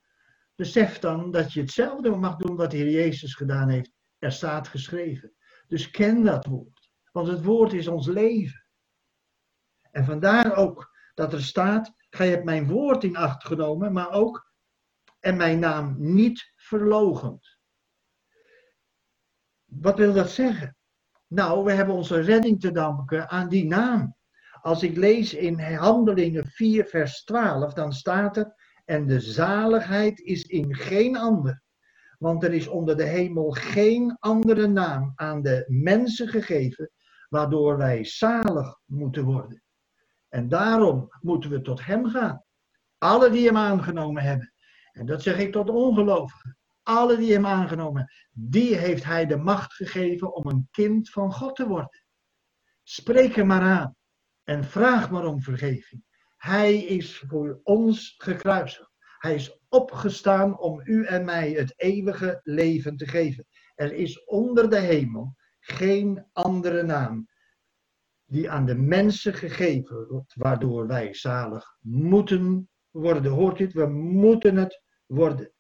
besef 0.55 0.99
dan 0.99 1.31
dat 1.31 1.53
je 1.53 1.61
hetzelfde 1.61 2.11
mag 2.11 2.37
doen 2.37 2.57
wat 2.57 2.71
de 2.71 2.77
Heer 2.77 2.91
Jezus 2.91 3.35
gedaan 3.35 3.69
heeft. 3.69 3.93
Er 4.19 4.33
staat 4.33 4.69
geschreven. 4.69 5.35
Dus 5.67 5.91
ken 5.91 6.23
dat 6.23 6.47
woord. 6.47 6.91
Want 7.13 7.29
het 7.29 7.45
woord 7.45 7.73
is 7.73 7.89
ons 7.89 8.07
leven. 8.07 8.67
En 9.91 10.05
vandaar 10.05 10.57
ook 10.57 10.91
dat 11.15 11.33
er 11.33 11.43
staat, 11.43 11.93
gij 12.11 12.29
hebt 12.29 12.45
mijn 12.45 12.67
woord 12.67 13.05
in 13.05 13.17
acht 13.17 13.45
genomen, 13.45 13.93
maar 13.93 14.11
ook 14.11 14.53
en 15.21 15.37
mijn 15.37 15.59
naam 15.59 15.95
niet 15.99 16.53
verlogend. 16.57 17.59
Wat 19.65 19.99
wil 19.99 20.13
dat 20.13 20.31
zeggen? 20.31 20.77
Nou, 21.35 21.65
we 21.65 21.73
hebben 21.73 21.95
onze 21.95 22.21
redding 22.21 22.61
te 22.61 22.73
danken 22.73 23.29
aan 23.29 23.49
die 23.49 23.67
naam. 23.67 24.17
Als 24.63 24.83
ik 24.83 24.97
lees 24.97 25.35
in 25.35 25.61
Handelingen 25.61 26.47
4, 26.47 26.85
vers 26.85 27.25
12, 27.25 27.73
dan 27.73 27.93
staat 27.93 28.37
er, 28.37 28.55
en 28.85 29.07
de 29.07 29.21
zaligheid 29.21 30.21
is 30.21 30.43
in 30.43 30.75
geen 30.75 31.17
ander. 31.17 31.63
Want 32.19 32.45
er 32.45 32.53
is 32.53 32.67
onder 32.67 32.97
de 32.97 33.05
hemel 33.05 33.51
geen 33.51 34.17
andere 34.19 34.67
naam 34.67 35.13
aan 35.15 35.43
de 35.43 35.65
mensen 35.69 36.29
gegeven, 36.29 36.91
waardoor 37.29 37.77
wij 37.77 38.05
zalig 38.05 38.81
moeten 38.85 39.25
worden. 39.25 39.63
En 40.29 40.49
daarom 40.49 41.09
moeten 41.21 41.51
we 41.51 41.61
tot 41.61 41.85
Hem 41.85 42.07
gaan. 42.07 42.45
Alle 42.99 43.31
die 43.31 43.47
Hem 43.47 43.57
aangenomen 43.57 44.23
hebben. 44.23 44.53
En 44.93 45.07
dat 45.07 45.23
zeg 45.23 45.39
ik 45.39 45.53
tot 45.53 45.71
ongelovigen. 45.71 46.57
Alle 46.85 47.17
die 47.17 47.33
Hem 47.33 47.47
aangenomen 47.47 48.13
die 48.33 48.77
heeft 48.77 49.05
Hij 49.05 49.27
de 49.27 49.37
macht 49.37 49.75
gegeven 49.75 50.35
om 50.35 50.47
een 50.47 50.69
kind 50.71 51.11
van 51.11 51.33
God 51.33 51.57
te 51.57 51.67
worden. 51.67 52.05
Spreek 52.83 53.35
Hem 53.35 53.47
maar 53.47 53.63
aan 53.63 53.97
en 54.43 54.65
vraag 54.65 55.11
maar 55.11 55.27
om 55.27 55.41
vergeving. 55.41 56.05
Hij 56.37 56.77
is 56.77 57.19
voor 57.19 57.61
ons 57.63 58.15
gekruisigd. 58.19 58.91
Hij 59.19 59.35
is 59.35 59.61
opgestaan 59.69 60.59
om 60.59 60.81
u 60.85 61.05
en 61.05 61.25
mij 61.25 61.51
het 61.51 61.75
eeuwige 61.77 62.41
leven 62.43 62.97
te 62.97 63.09
geven. 63.09 63.47
Er 63.75 63.93
is 63.93 64.25
onder 64.25 64.71
de 64.71 64.79
hemel 64.81 65.37
geen 65.61 66.27
andere 66.33 66.83
naam 66.83 67.29
die 68.25 68.51
aan 68.51 68.67
de 68.67 68.75
mensen 68.75 69.35
gegeven 69.35 70.07
wordt, 70.09 70.35
waardoor 70.35 70.87
wij 70.87 71.15
zalig 71.15 71.77
moeten 71.81 72.69
worden. 72.91 73.33
Hoort 73.33 73.59
het? 73.59 73.73
We 73.73 73.87
moeten 73.87 74.57
het 74.57 74.83
worden. 75.07 75.53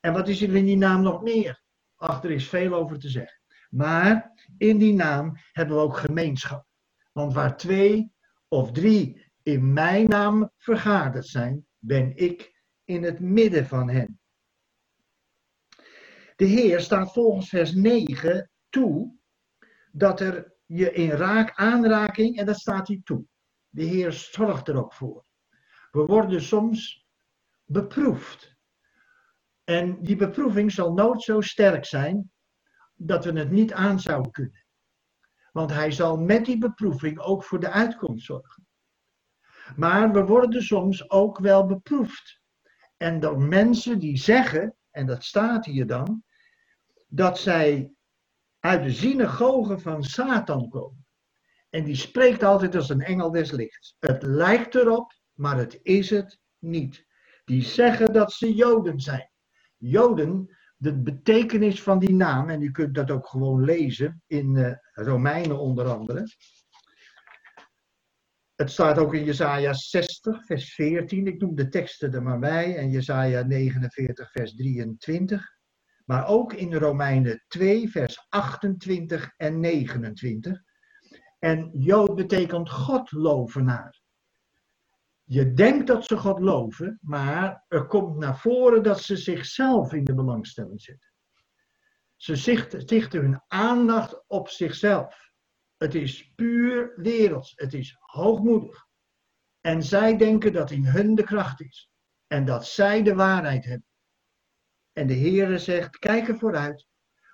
En 0.00 0.12
wat 0.12 0.28
is 0.28 0.42
er 0.42 0.56
in 0.56 0.64
die 0.64 0.76
naam 0.76 1.02
nog 1.02 1.22
meer? 1.22 1.62
Ach, 1.96 2.24
er 2.24 2.30
is 2.30 2.48
veel 2.48 2.74
over 2.74 2.98
te 2.98 3.08
zeggen. 3.08 3.40
Maar 3.70 4.32
in 4.58 4.78
die 4.78 4.94
naam 4.94 5.36
hebben 5.52 5.76
we 5.76 5.82
ook 5.82 5.96
gemeenschap. 5.96 6.66
Want 7.12 7.34
waar 7.34 7.56
twee 7.56 8.12
of 8.48 8.72
drie 8.72 9.30
in 9.42 9.72
mijn 9.72 10.08
naam 10.08 10.50
vergaderd 10.56 11.26
zijn, 11.26 11.66
ben 11.78 12.16
ik 12.16 12.62
in 12.84 13.02
het 13.02 13.20
midden 13.20 13.66
van 13.66 13.90
hen. 13.90 14.20
De 16.36 16.44
Heer 16.44 16.80
staat 16.80 17.12
volgens 17.12 17.48
vers 17.48 17.72
9 17.72 18.50
toe 18.68 19.16
dat 19.92 20.20
er 20.20 20.56
je 20.66 20.92
in 20.92 21.10
raak, 21.10 21.54
aanraking, 21.54 22.36
en 22.36 22.46
dat 22.46 22.58
staat 22.58 22.88
hij 22.88 23.00
toe. 23.04 23.24
De 23.68 23.82
Heer 23.82 24.12
zorgt 24.12 24.68
er 24.68 24.76
ook 24.76 24.92
voor. 24.92 25.24
We 25.90 26.00
worden 26.00 26.42
soms 26.42 27.06
beproefd. 27.64 28.57
En 29.68 30.02
die 30.02 30.16
beproeving 30.16 30.72
zal 30.72 30.92
nooit 30.92 31.22
zo 31.22 31.40
sterk 31.40 31.84
zijn 31.84 32.32
dat 32.94 33.24
we 33.24 33.38
het 33.38 33.50
niet 33.50 33.72
aan 33.72 34.00
zouden 34.00 34.32
kunnen. 34.32 34.64
Want 35.52 35.70
hij 35.70 35.90
zal 35.90 36.16
met 36.16 36.44
die 36.44 36.58
beproeving 36.58 37.18
ook 37.18 37.44
voor 37.44 37.60
de 37.60 37.70
uitkomst 37.70 38.24
zorgen. 38.26 38.66
Maar 39.76 40.12
we 40.12 40.24
worden 40.24 40.62
soms 40.62 41.10
ook 41.10 41.38
wel 41.38 41.66
beproefd. 41.66 42.40
En 42.96 43.20
door 43.20 43.40
mensen 43.40 43.98
die 43.98 44.16
zeggen, 44.16 44.76
en 44.90 45.06
dat 45.06 45.24
staat 45.24 45.64
hier 45.64 45.86
dan, 45.86 46.22
dat 47.06 47.38
zij 47.38 47.92
uit 48.58 48.82
de 48.82 48.92
synagoge 48.92 49.78
van 49.78 50.02
Satan 50.02 50.68
komen. 50.68 51.06
En 51.70 51.84
die 51.84 51.96
spreekt 51.96 52.42
altijd 52.42 52.74
als 52.74 52.88
een 52.88 53.02
engel 53.02 53.30
des 53.30 53.50
lichts. 53.50 53.96
Het 53.98 54.22
lijkt 54.22 54.74
erop, 54.74 55.12
maar 55.32 55.56
het 55.56 55.78
is 55.82 56.10
het 56.10 56.38
niet. 56.58 57.06
Die 57.44 57.62
zeggen 57.62 58.12
dat 58.12 58.32
ze 58.32 58.54
Joden 58.54 59.00
zijn. 59.00 59.30
Joden, 59.78 60.56
de 60.76 60.98
betekenis 60.98 61.82
van 61.82 61.98
die 61.98 62.14
naam, 62.14 62.48
en 62.48 62.62
u 62.62 62.70
kunt 62.70 62.94
dat 62.94 63.10
ook 63.10 63.26
gewoon 63.28 63.64
lezen 63.64 64.22
in 64.26 64.54
uh, 64.54 64.72
Romeinen 64.92 65.58
onder 65.58 65.86
andere. 65.86 66.26
Het 68.54 68.70
staat 68.70 68.98
ook 68.98 69.14
in 69.14 69.24
Jesaja 69.24 69.72
60, 69.72 70.46
vers 70.46 70.74
14. 70.74 71.26
Ik 71.26 71.40
noem 71.40 71.54
de 71.54 71.68
teksten 71.68 72.12
er 72.12 72.22
maar 72.22 72.38
bij. 72.38 72.76
En 72.76 72.90
Jesaja 72.90 73.42
49, 73.42 74.30
vers 74.30 74.54
23 74.54 75.56
maar 76.08 76.26
ook 76.26 76.52
in 76.52 76.74
Romeinen 76.74 77.44
2, 77.48 77.88
vers 77.88 78.26
28 78.28 79.32
en 79.36 79.60
29. 79.60 80.62
En 81.38 81.70
Jood 81.72 82.14
betekent 82.14 82.70
Godlovenaar. 82.70 84.00
Je 85.30 85.52
denkt 85.52 85.86
dat 85.86 86.04
ze 86.04 86.16
God 86.16 86.38
loven, 86.38 86.98
maar 87.02 87.64
er 87.68 87.86
komt 87.86 88.16
naar 88.16 88.38
voren 88.38 88.82
dat 88.82 89.00
ze 89.00 89.16
zichzelf 89.16 89.92
in 89.92 90.04
de 90.04 90.14
belangstelling 90.14 90.80
zetten. 90.80 91.10
Ze 92.16 92.36
zichten 92.36 93.20
hun 93.20 93.42
aandacht 93.46 94.24
op 94.26 94.48
zichzelf. 94.48 95.30
Het 95.76 95.94
is 95.94 96.32
puur 96.34 96.92
werelds, 96.96 97.52
het 97.56 97.74
is 97.74 97.96
hoogmoedig. 97.98 98.86
En 99.60 99.82
zij 99.82 100.16
denken 100.16 100.52
dat 100.52 100.70
in 100.70 100.86
hun 100.86 101.14
de 101.14 101.24
kracht 101.24 101.60
is 101.60 101.90
en 102.26 102.44
dat 102.44 102.66
zij 102.66 103.02
de 103.02 103.14
waarheid 103.14 103.64
hebben. 103.64 103.88
En 104.92 105.06
de 105.06 105.16
Heere 105.16 105.58
zegt, 105.58 105.98
kijk 105.98 106.28
er 106.28 106.38
vooruit, 106.38 106.86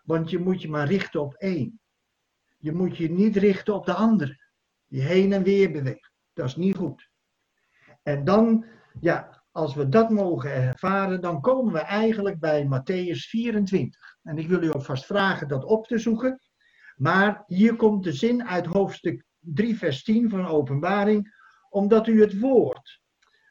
want 0.03 0.31
je 0.31 0.39
moet 0.39 0.63
je 0.63 0.69
maar 0.69 0.87
richten 0.87 1.21
op 1.21 1.35
één. 1.35 1.81
Je 2.59 2.73
moet 2.73 2.97
je 2.97 3.11
niet 3.11 3.37
richten 3.37 3.75
op 3.75 3.87
de 3.87 3.95
andere, 3.95 4.51
die 4.87 5.03
heen 5.03 5.33
en 5.33 5.43
weer 5.43 5.73
beweegt. 5.73 6.13
Dat 6.33 6.47
is 6.47 6.57
niet 6.57 6.77
goed. 6.77 7.13
En 8.05 8.25
dan, 8.25 8.65
ja, 9.01 9.43
als 9.51 9.75
we 9.75 9.89
dat 9.89 10.11
mogen 10.11 10.53
ervaren, 10.53 11.21
dan 11.21 11.41
komen 11.41 11.73
we 11.73 11.79
eigenlijk 11.79 12.39
bij 12.39 12.65
Matthäus 12.65 13.29
24. 13.29 14.17
En 14.23 14.39
ik 14.39 14.49
wil 14.49 14.63
u 14.63 14.71
alvast 14.71 15.07
vragen 15.07 15.49
dat 15.49 15.65
op 15.65 15.87
te 15.87 15.99
zoeken. 15.99 16.41
Maar 16.97 17.43
hier 17.47 17.77
komt 17.77 18.05
de 18.05 18.13
zin 18.13 18.47
uit 18.47 18.67
hoofdstuk 18.67 19.25
3, 19.39 19.79
vers 19.79 20.03
10 20.03 20.31
van 20.31 20.47
Openbaring. 20.47 21.35
Omdat 21.69 22.07
u 22.07 22.21
het 22.21 22.39
woord 22.39 23.01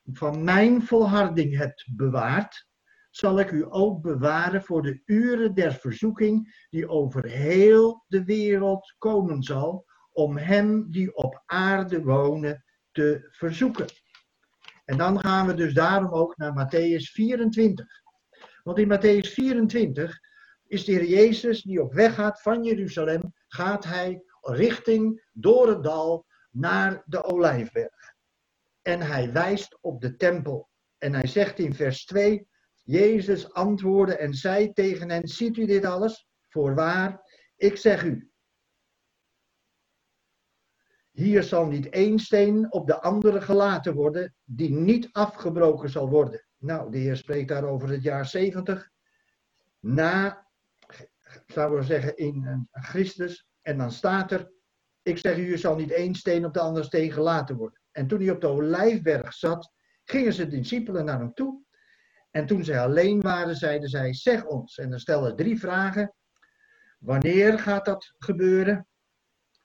van 0.03 0.43
mijn 0.43 0.81
volharding 0.81 1.57
hebt 1.57 1.89
bewaard, 1.95 2.67
zal 3.09 3.39
ik 3.39 3.51
u 3.51 3.65
ook 3.69 4.01
bewaren 4.01 4.63
voor 4.63 4.81
de 4.81 5.01
uren 5.05 5.53
der 5.53 5.73
verzoeking 5.73 6.65
die 6.69 6.87
over 6.87 7.25
heel 7.25 8.03
de 8.07 8.23
wereld 8.23 8.95
komen 8.97 9.43
zal, 9.43 9.85
om 10.11 10.37
hem 10.37 10.91
die 10.91 11.15
op 11.15 11.43
aarde 11.45 12.03
wonen 12.03 12.63
te 12.91 13.27
verzoeken. 13.31 13.87
En 14.85 14.97
dan 14.97 15.19
gaan 15.19 15.47
we 15.47 15.53
dus 15.53 15.73
daarom 15.73 16.13
ook 16.13 16.37
naar 16.37 16.67
Matthäus 16.67 17.11
24. 17.11 17.85
Want 18.63 18.77
in 18.77 18.87
Matthäus 18.87 19.33
24 19.33 20.19
is 20.67 20.85
de 20.85 20.91
Heer 20.91 21.05
Jezus 21.05 21.61
die 21.61 21.81
op 21.81 21.93
weg 21.93 22.15
gaat 22.15 22.41
van 22.41 22.63
Jeruzalem, 22.63 23.33
gaat 23.47 23.83
hij 23.83 24.23
richting 24.41 25.29
door 25.31 25.67
het 25.67 25.83
dal 25.83 26.25
naar 26.51 27.03
de 27.05 27.23
Olijfberg. 27.23 28.13
En 28.81 29.01
hij 29.01 29.31
wijst 29.31 29.77
op 29.81 30.01
de 30.01 30.15
tempel. 30.15 30.69
En 30.97 31.13
hij 31.13 31.27
zegt 31.27 31.59
in 31.59 31.73
vers 31.73 32.05
2, 32.05 32.47
Jezus 32.83 33.53
antwoordde 33.53 34.17
en 34.17 34.33
zei 34.33 34.73
tegen 34.73 35.09
hen, 35.09 35.27
ziet 35.27 35.57
u 35.57 35.65
dit 35.65 35.85
alles? 35.85 36.27
Voorwaar, 36.49 37.21
ik 37.55 37.77
zeg 37.77 38.03
u. 38.03 38.32
Hier 41.13 41.43
zal 41.43 41.65
niet 41.65 41.89
één 41.89 42.19
steen 42.19 42.71
op 42.71 42.87
de 42.87 43.01
andere 43.01 43.41
gelaten 43.41 43.93
worden, 43.93 44.35
die 44.43 44.71
niet 44.71 45.09
afgebroken 45.11 45.89
zal 45.89 46.09
worden. 46.09 46.45
Nou, 46.57 46.91
de 46.91 46.97
Heer 46.97 47.17
spreekt 47.17 47.47
daar 47.47 47.63
over 47.63 47.89
het 47.89 48.03
jaar 48.03 48.25
70. 48.25 48.89
Na, 49.79 50.47
zouden 51.45 51.79
we 51.79 51.85
zeggen, 51.85 52.17
in 52.17 52.67
Christus. 52.71 53.47
En 53.61 53.77
dan 53.77 53.91
staat 53.91 54.31
er, 54.31 54.51
ik 55.01 55.17
zeg 55.17 55.37
u, 55.37 55.51
er 55.51 55.57
zal 55.57 55.75
niet 55.75 55.91
één 55.91 56.15
steen 56.15 56.45
op 56.45 56.53
de 56.53 56.59
andere 56.59 56.85
steen 56.85 57.11
gelaten 57.11 57.55
worden. 57.55 57.81
En 57.91 58.07
toen 58.07 58.19
hij 58.19 58.31
op 58.31 58.41
de 58.41 58.47
Olijfberg 58.47 59.33
zat, 59.33 59.71
gingen 60.03 60.33
ze 60.33 60.47
discipelen 60.47 61.05
naar 61.05 61.19
hem 61.19 61.33
toe. 61.33 61.61
En 62.31 62.45
toen 62.45 62.63
zij 62.63 62.79
alleen 62.79 63.21
waren, 63.21 63.55
zeiden 63.55 63.89
zij, 63.89 64.13
zeg 64.13 64.45
ons. 64.45 64.77
En 64.77 64.89
dan 64.89 64.99
stellen 64.99 65.35
drie 65.35 65.59
vragen. 65.59 66.13
Wanneer 66.99 67.59
gaat 67.59 67.85
dat 67.85 68.13
gebeuren? 68.17 68.87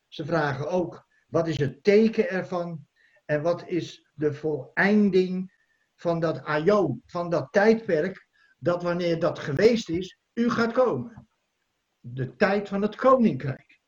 Ze 0.08 0.24
vragen 0.24 0.68
ook, 0.68 1.07
wat 1.28 1.48
is 1.48 1.58
het 1.58 1.84
teken 1.84 2.28
ervan? 2.28 2.86
En 3.24 3.42
wat 3.42 3.66
is 3.66 4.10
de 4.14 4.34
voleinding 4.34 5.52
van 5.94 6.20
dat 6.20 6.42
ajo, 6.44 6.98
van 7.06 7.30
dat 7.30 7.52
tijdperk, 7.52 8.28
dat 8.58 8.82
wanneer 8.82 9.18
dat 9.18 9.38
geweest 9.38 9.88
is, 9.88 10.18
u 10.34 10.50
gaat 10.50 10.72
komen? 10.72 11.28
De 12.00 12.36
tijd 12.36 12.68
van 12.68 12.82
het 12.82 12.96
koninkrijk. 12.96 13.80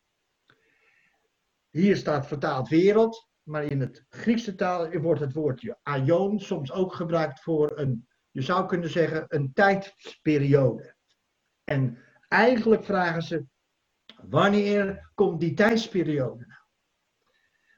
Hier 1.70 1.96
staat 1.96 2.26
vertaald 2.26 2.68
wereld, 2.68 3.28
maar 3.42 3.64
in 3.64 3.80
het 3.80 4.04
Griekse 4.08 4.54
taal 4.54 4.90
wordt 4.90 5.20
het 5.20 5.32
woordje 5.32 5.78
aion 5.82 6.40
soms 6.40 6.72
ook 6.72 6.94
gebruikt 6.94 7.40
voor 7.42 7.78
een, 7.78 8.08
je 8.30 8.42
zou 8.42 8.66
kunnen 8.66 8.90
zeggen, 8.90 9.24
een 9.28 9.52
tijdsperiode. 9.52 10.94
En 11.64 11.98
eigenlijk 12.28 12.84
vragen 12.84 13.22
ze, 13.22 13.44
wanneer 14.22 15.10
komt 15.14 15.40
die 15.40 15.54
tijdsperiode 15.54 16.59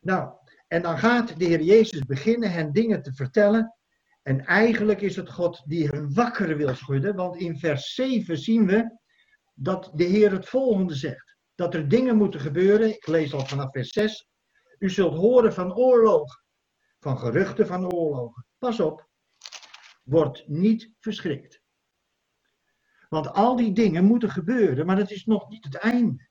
nou? 0.02 0.32
En 0.68 0.82
dan 0.82 0.98
gaat 0.98 1.38
de 1.38 1.44
Heer 1.44 1.62
Jezus 1.62 2.04
beginnen 2.04 2.52
hen 2.52 2.72
dingen 2.72 3.02
te 3.02 3.14
vertellen. 3.14 3.76
En 4.22 4.44
eigenlijk 4.44 5.00
is 5.00 5.16
het 5.16 5.30
God 5.30 5.62
die 5.66 5.88
hen 5.88 6.14
wakker 6.14 6.56
wil 6.56 6.74
schudden, 6.74 7.14
want 7.14 7.36
in 7.36 7.58
vers 7.58 7.94
7 7.94 8.38
zien 8.38 8.66
we 8.66 8.98
dat 9.54 9.90
de 9.94 10.04
Heer 10.04 10.32
het 10.32 10.48
volgende 10.48 10.94
zegt. 10.94 11.36
Dat 11.54 11.74
er 11.74 11.88
dingen 11.88 12.16
moeten 12.16 12.40
gebeuren, 12.40 12.88
ik 12.88 13.06
lees 13.06 13.32
al 13.34 13.46
vanaf 13.46 13.70
vers 13.70 13.90
6. 13.92 14.28
U 14.78 14.90
zult 14.90 15.14
horen 15.14 15.52
van 15.52 15.74
oorlogen, 15.74 16.44
van 16.98 17.18
geruchten 17.18 17.66
van 17.66 17.92
oorlogen. 17.92 18.46
Pas 18.58 18.80
op, 18.80 19.08
word 20.02 20.44
niet 20.46 20.90
verschrikt. 20.98 21.60
Want 23.08 23.32
al 23.32 23.56
die 23.56 23.72
dingen 23.72 24.04
moeten 24.04 24.30
gebeuren, 24.30 24.86
maar 24.86 24.96
het 24.96 25.10
is 25.10 25.24
nog 25.24 25.48
niet 25.48 25.64
het 25.64 25.76
einde. 25.76 26.30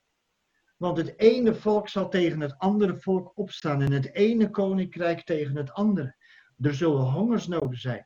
Want 0.82 0.98
het 0.98 1.20
ene 1.20 1.56
volk 1.56 1.88
zal 1.88 2.10
tegen 2.10 2.40
het 2.40 2.58
andere 2.58 2.98
volk 2.98 3.32
opstaan 3.38 3.82
en 3.82 3.92
het 3.92 4.14
ene 4.14 4.50
koninkrijk 4.50 5.24
tegen 5.24 5.56
het 5.56 5.72
andere. 5.72 6.16
Er 6.60 6.74
zullen 6.74 7.02
hongersnoden 7.02 7.80
zijn 7.80 8.06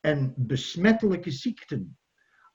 en 0.00 0.34
besmettelijke 0.36 1.30
ziekten, 1.30 1.98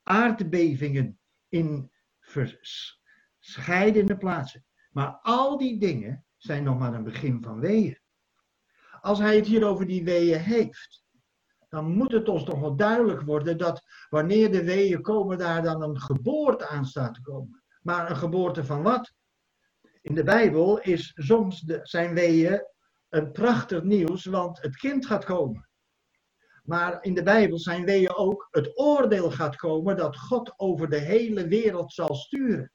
aardbevingen 0.04 1.20
in 1.50 1.92
verscheidene 2.20 4.18
plaatsen. 4.18 4.66
Maar 4.92 5.20
al 5.22 5.58
die 5.58 5.80
dingen 5.80 6.26
zijn 6.38 6.64
nog 6.64 6.80
maar 6.80 6.94
een 6.94 7.04
begin 7.04 7.44
van 7.44 7.60
weeën. 7.60 8.00
Als 9.02 9.20
hij 9.20 9.36
het 9.36 9.48
hier 9.48 9.66
over 9.66 9.88
die 9.88 10.04
weeën 10.04 10.40
heeft, 10.40 11.04
dan 11.68 11.92
moet 11.92 12.12
het 12.12 12.30
ons 12.30 12.44
toch 12.44 12.60
wel 12.60 12.76
duidelijk 12.76 13.22
worden 13.22 13.58
dat 13.58 13.84
wanneer 14.10 14.52
de 14.52 14.64
weeën 14.64 15.02
komen, 15.02 15.38
daar 15.38 15.62
dan 15.64 15.82
een 15.82 16.00
geboorte 16.00 16.68
aan 16.68 16.86
staat 16.86 17.14
te 17.14 17.22
komen. 17.22 17.64
Maar 17.82 18.10
een 18.10 18.18
geboorte 18.18 18.66
van 18.66 18.84
wat? 18.84 19.18
In 20.02 20.16
de 20.16 20.24
Bijbel 20.24 20.80
is 20.80 21.12
soms 21.16 21.62
de, 21.62 21.80
zijn 21.84 22.14
weeën 22.14 22.64
een 23.10 23.32
prachtig 23.32 23.84
nieuws, 23.84 24.26
want 24.26 24.62
het 24.62 24.78
kind 24.78 25.06
gaat 25.06 25.26
komen. 25.26 25.70
Maar 26.64 27.04
in 27.04 27.14
de 27.14 27.24
Bijbel 27.24 27.60
zijn 27.60 27.86
weeën 27.86 28.16
ook 28.16 28.48
het 28.52 28.78
oordeel 28.78 29.32
gaat 29.32 29.56
komen 29.56 29.98
dat 29.98 30.18
God 30.18 30.54
over 30.58 30.90
de 30.90 31.00
hele 31.00 31.48
wereld 31.48 31.94
zal 31.94 32.16
sturen. 32.16 32.72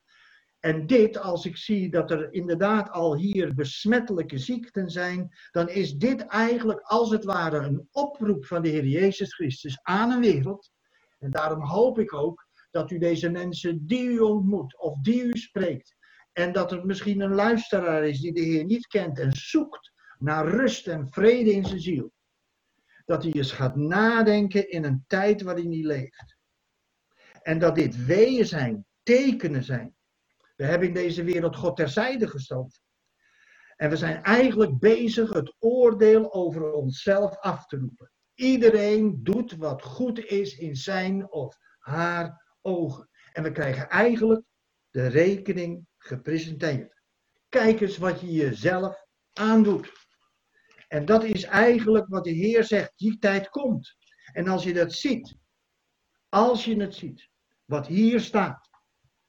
En 0.60 0.86
dit, 0.86 1.18
als 1.18 1.46
ik 1.46 1.56
zie 1.56 1.90
dat 1.90 2.10
er 2.10 2.32
inderdaad 2.32 2.90
al 2.90 3.16
hier 3.16 3.54
besmettelijke 3.54 4.38
ziekten 4.38 4.90
zijn, 4.90 5.34
dan 5.50 5.68
is 5.68 5.94
dit 5.94 6.26
eigenlijk 6.26 6.80
als 6.80 7.10
het 7.10 7.24
ware 7.24 7.58
een 7.58 7.88
oproep 7.90 8.46
van 8.46 8.62
de 8.62 8.68
Heer 8.68 8.86
Jezus 8.86 9.34
Christus 9.34 9.78
aan 9.82 10.10
een 10.10 10.20
wereld. 10.20 10.70
En 11.18 11.30
daarom 11.30 11.62
hoop 11.62 11.98
ik 11.98 12.14
ook 12.14 12.46
dat 12.70 12.90
u 12.90 12.98
deze 12.98 13.30
mensen 13.30 13.86
die 13.86 14.08
u 14.08 14.18
ontmoet 14.18 14.78
of 14.78 14.98
die 14.98 15.22
u 15.22 15.32
spreekt, 15.32 15.96
en 16.34 16.52
dat 16.52 16.72
er 16.72 16.86
misschien 16.86 17.20
een 17.20 17.34
luisteraar 17.34 18.04
is 18.04 18.20
die 18.20 18.32
de 18.32 18.40
Heer 18.40 18.64
niet 18.64 18.86
kent 18.86 19.18
en 19.18 19.32
zoekt 19.32 19.92
naar 20.18 20.48
rust 20.48 20.86
en 20.86 21.08
vrede 21.12 21.52
in 21.52 21.64
zijn 21.64 21.80
ziel. 21.80 22.12
Dat 23.04 23.22
hij 23.22 23.32
eens 23.32 23.52
gaat 23.52 23.76
nadenken 23.76 24.70
in 24.70 24.84
een 24.84 25.04
tijd 25.06 25.42
waarin 25.42 25.72
hij 25.72 25.82
leeft. 25.82 26.36
En 27.42 27.58
dat 27.58 27.74
dit 27.74 28.04
weeën 28.06 28.46
zijn, 28.46 28.86
tekenen 29.02 29.62
zijn. 29.62 29.96
We 30.56 30.64
hebben 30.64 30.88
in 30.88 30.94
deze 30.94 31.24
wereld 31.24 31.56
God 31.56 31.76
terzijde 31.76 32.28
gesteld. 32.28 32.80
En 33.76 33.90
we 33.90 33.96
zijn 33.96 34.22
eigenlijk 34.22 34.78
bezig 34.78 35.32
het 35.32 35.54
oordeel 35.58 36.32
over 36.32 36.72
onszelf 36.72 37.38
af 37.38 37.66
te 37.66 37.76
roepen. 37.76 38.10
Iedereen 38.34 39.20
doet 39.22 39.56
wat 39.56 39.82
goed 39.82 40.24
is 40.24 40.56
in 40.56 40.76
zijn 40.76 41.32
of 41.32 41.56
haar 41.78 42.56
ogen. 42.62 43.08
En 43.32 43.42
we 43.42 43.52
krijgen 43.52 43.88
eigenlijk 43.88 44.42
de 44.90 45.06
rekening 45.06 45.86
gepresenteerd. 46.06 47.02
Kijk 47.48 47.80
eens 47.80 47.98
wat 47.98 48.20
je 48.20 48.32
jezelf 48.32 49.06
aandoet. 49.32 49.92
En 50.88 51.04
dat 51.04 51.24
is 51.24 51.42
eigenlijk 51.42 52.08
wat 52.08 52.24
de 52.24 52.30
Heer 52.30 52.64
zegt, 52.64 52.92
die 52.96 53.18
tijd 53.18 53.48
komt. 53.48 53.96
En 54.32 54.48
als 54.48 54.64
je 54.64 54.72
dat 54.72 54.92
ziet, 54.92 55.36
als 56.28 56.64
je 56.64 56.80
het 56.80 56.94
ziet, 56.94 57.28
wat 57.64 57.86
hier 57.86 58.20
staat, 58.20 58.68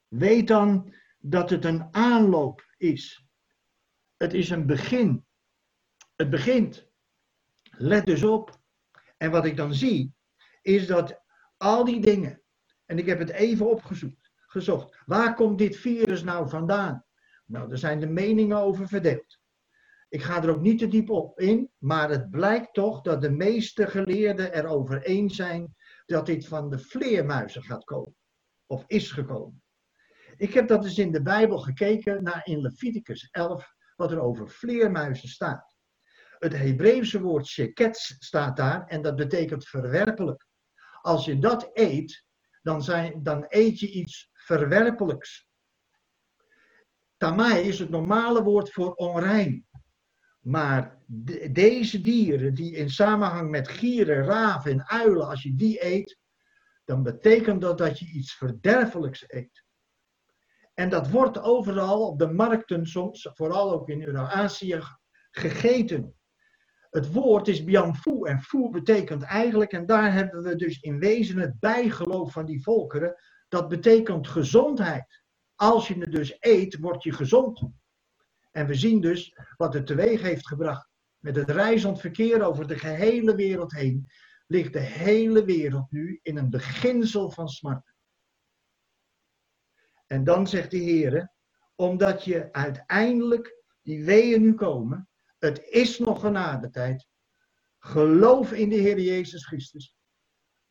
weet 0.08 0.48
dan 0.48 0.94
dat 1.18 1.50
het 1.50 1.64
een 1.64 1.94
aanloop 1.94 2.74
is. 2.76 3.26
Het 4.16 4.34
is 4.34 4.50
een 4.50 4.66
begin. 4.66 5.26
Het 6.16 6.30
begint. 6.30 6.88
Let 7.62 8.06
dus 8.06 8.22
op. 8.22 8.60
En 9.16 9.30
wat 9.30 9.44
ik 9.44 9.56
dan 9.56 9.74
zie, 9.74 10.14
is 10.62 10.86
dat 10.86 11.22
al 11.56 11.84
die 11.84 12.00
dingen, 12.00 12.42
en 12.84 12.98
ik 12.98 13.06
heb 13.06 13.18
het 13.18 13.30
even 13.30 13.70
opgezocht, 13.70 14.25
gezocht. 14.56 15.02
Waar 15.06 15.34
komt 15.34 15.58
dit 15.58 15.76
virus 15.76 16.22
nou 16.22 16.48
vandaan? 16.48 17.04
Nou, 17.46 17.70
er 17.70 17.78
zijn 17.78 18.00
de 18.00 18.06
meningen 18.06 18.56
over 18.56 18.88
verdeeld. 18.88 19.38
Ik 20.08 20.22
ga 20.22 20.42
er 20.42 20.50
ook 20.50 20.60
niet 20.60 20.78
te 20.78 20.88
diep 20.88 21.10
op 21.10 21.40
in, 21.40 21.70
maar 21.78 22.10
het 22.10 22.30
blijkt 22.30 22.74
toch 22.74 23.00
dat 23.02 23.20
de 23.20 23.30
meeste 23.30 23.86
geleerden 23.86 24.54
erover 24.54 25.02
eens 25.02 25.36
zijn 25.36 25.74
dat 26.06 26.26
dit 26.26 26.46
van 26.46 26.70
de 26.70 26.78
vleermuizen 26.78 27.62
gaat 27.62 27.84
komen. 27.84 28.16
Of 28.66 28.84
is 28.86 29.10
gekomen. 29.12 29.62
Ik 30.36 30.54
heb 30.54 30.68
dat 30.68 30.84
eens 30.84 30.98
in 30.98 31.12
de 31.12 31.22
Bijbel 31.22 31.58
gekeken 31.58 32.22
naar 32.22 32.40
in 32.44 32.60
Leviticus 32.60 33.28
11, 33.30 33.74
wat 33.96 34.12
er 34.12 34.20
over 34.20 34.50
vleermuizen 34.50 35.28
staat. 35.28 35.76
Het 36.38 36.56
Hebreeuwse 36.56 37.20
woord 37.20 37.46
sheket 37.46 38.16
staat 38.18 38.56
daar 38.56 38.86
en 38.86 39.02
dat 39.02 39.16
betekent 39.16 39.68
verwerpelijk. 39.68 40.46
Als 41.00 41.24
je 41.24 41.38
dat 41.38 41.70
eet, 41.72 42.24
dan, 42.62 42.82
zijn, 42.82 43.22
dan 43.22 43.44
eet 43.48 43.80
je 43.80 43.90
iets 43.90 44.30
verwerpelijks. 44.46 45.48
Tamai 47.16 47.60
is 47.60 47.78
het 47.78 47.90
normale 47.90 48.42
woord 48.42 48.72
voor 48.72 48.94
onrein. 48.94 49.66
Maar 50.40 50.98
deze 51.50 52.00
dieren 52.00 52.54
die 52.54 52.74
in 52.74 52.90
samenhang 52.90 53.50
met 53.50 53.68
gieren, 53.68 54.24
raven 54.24 54.70
en 54.70 54.88
uilen, 54.88 55.28
als 55.28 55.42
je 55.42 55.54
die 55.54 55.84
eet, 55.84 56.18
dan 56.84 57.02
betekent 57.02 57.60
dat 57.60 57.78
dat 57.78 57.98
je 57.98 58.06
iets 58.06 58.34
verderfelijks 58.34 59.24
eet. 59.26 59.64
En 60.74 60.88
dat 60.88 61.10
wordt 61.10 61.40
overal 61.40 62.06
op 62.06 62.18
de 62.18 62.32
markten 62.32 62.86
soms, 62.86 63.30
vooral 63.32 63.72
ook 63.72 63.88
in 63.88 64.02
Euro-Azië, 64.02 64.80
gegeten. 65.30 66.14
Het 66.90 67.12
woord 67.12 67.48
is 67.48 67.64
bianfu 67.64 68.22
en 68.22 68.42
fu 68.42 68.70
betekent 68.70 69.22
eigenlijk, 69.22 69.72
en 69.72 69.86
daar 69.86 70.12
hebben 70.12 70.42
we 70.42 70.56
dus 70.56 70.80
in 70.80 70.98
wezen 70.98 71.38
het 71.38 71.58
bijgeloof 71.60 72.32
van 72.32 72.46
die 72.46 72.62
volkeren, 72.62 73.14
dat 73.56 73.68
betekent 73.68 74.28
gezondheid. 74.28 75.22
Als 75.54 75.88
je 75.88 75.98
het 75.98 76.12
dus 76.12 76.36
eet, 76.40 76.78
word 76.78 77.02
je 77.02 77.12
gezond. 77.12 77.62
En 78.50 78.66
we 78.66 78.74
zien 78.74 79.00
dus 79.00 79.38
wat 79.56 79.74
het 79.74 79.86
teweeg 79.86 80.22
heeft 80.22 80.46
gebracht. 80.46 80.88
Met 81.18 81.36
het 81.36 81.50
reizend 81.50 82.00
verkeer 82.00 82.42
over 82.42 82.66
de 82.66 82.78
gehele 82.78 83.34
wereld 83.34 83.72
heen, 83.72 84.10
ligt 84.46 84.72
de 84.72 84.78
hele 84.80 85.44
wereld 85.44 85.90
nu 85.90 86.18
in 86.22 86.36
een 86.36 86.50
beginsel 86.50 87.30
van 87.30 87.48
smart. 87.48 87.94
En 90.06 90.24
dan 90.24 90.46
zegt 90.46 90.70
de 90.70 90.76
Heer, 90.76 91.32
omdat 91.74 92.24
je 92.24 92.52
uiteindelijk 92.52 93.64
die 93.82 94.04
weeën 94.04 94.42
nu 94.42 94.54
komen, 94.54 95.08
het 95.38 95.64
is 95.64 95.98
nog 95.98 96.20
genadetijd. 96.20 97.06
Geloof 97.78 98.52
in 98.52 98.68
de 98.68 98.76
Heer 98.76 99.00
Jezus 99.00 99.46
Christus. 99.46 99.94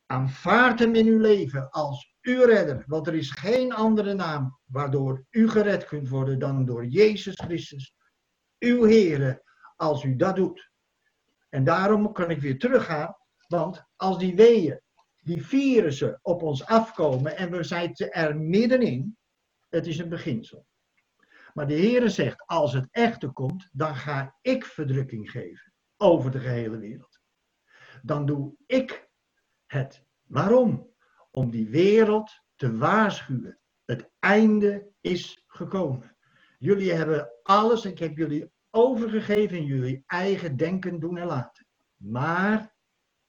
Aanvaard 0.06 0.78
hem 0.78 0.94
in 0.94 1.06
uw 1.06 1.18
leven 1.18 1.70
als 1.70 2.15
uw 2.26 2.44
redder, 2.44 2.84
want 2.86 3.06
er 3.06 3.14
is 3.14 3.30
geen 3.30 3.72
andere 3.72 4.14
naam 4.14 4.58
waardoor 4.64 5.24
u 5.30 5.48
gered 5.48 5.84
kunt 5.84 6.08
worden 6.08 6.38
dan 6.38 6.64
door 6.64 6.86
Jezus 6.86 7.34
Christus, 7.34 7.94
uw 8.58 8.82
Heere 8.82 9.42
als 9.76 10.04
u 10.04 10.16
dat 10.16 10.36
doet. 10.36 10.70
En 11.48 11.64
daarom 11.64 12.12
kan 12.12 12.30
ik 12.30 12.40
weer 12.40 12.58
teruggaan, 12.58 13.16
want 13.48 13.84
als 13.96 14.18
die 14.18 14.34
weeën, 14.34 14.80
die 15.22 15.46
virussen 15.46 16.18
op 16.22 16.42
ons 16.42 16.66
afkomen 16.66 17.36
en 17.36 17.50
we 17.50 17.62
zijn 17.62 17.92
er 17.94 18.36
middenin, 18.36 19.16
het 19.68 19.86
is 19.86 19.98
een 19.98 20.08
beginsel. 20.08 20.66
Maar 21.52 21.66
de 21.66 21.74
Heere 21.74 22.08
zegt, 22.08 22.46
als 22.46 22.72
het 22.72 22.88
echte 22.90 23.28
komt, 23.28 23.68
dan 23.72 23.96
ga 23.96 24.36
ik 24.40 24.64
verdrukking 24.64 25.30
geven 25.30 25.72
over 25.96 26.30
de 26.30 26.40
gehele 26.40 26.78
wereld. 26.78 27.20
Dan 28.02 28.26
doe 28.26 28.54
ik 28.66 29.08
het. 29.66 30.04
Waarom? 30.22 30.94
Om 31.38 31.50
die 31.50 31.68
wereld 31.68 32.42
te 32.54 32.76
waarschuwen. 32.76 33.58
Het 33.84 34.10
einde 34.18 34.92
is 35.00 35.44
gekomen. 35.46 36.16
Jullie 36.58 36.92
hebben 36.92 37.30
alles, 37.42 37.84
ik 37.84 37.98
heb 37.98 38.16
jullie 38.16 38.50
overgegeven 38.70 39.56
in 39.56 39.64
jullie 39.64 40.02
eigen 40.06 40.56
denken, 40.56 41.00
doen 41.00 41.18
en 41.18 41.26
laten. 41.26 41.66
Maar 41.96 42.74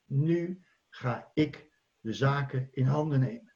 nu 0.05 0.65
ga 0.89 1.31
ik 1.33 1.69
de 1.99 2.13
zaken 2.13 2.67
in 2.71 2.85
handen 2.85 3.19
nemen. 3.19 3.55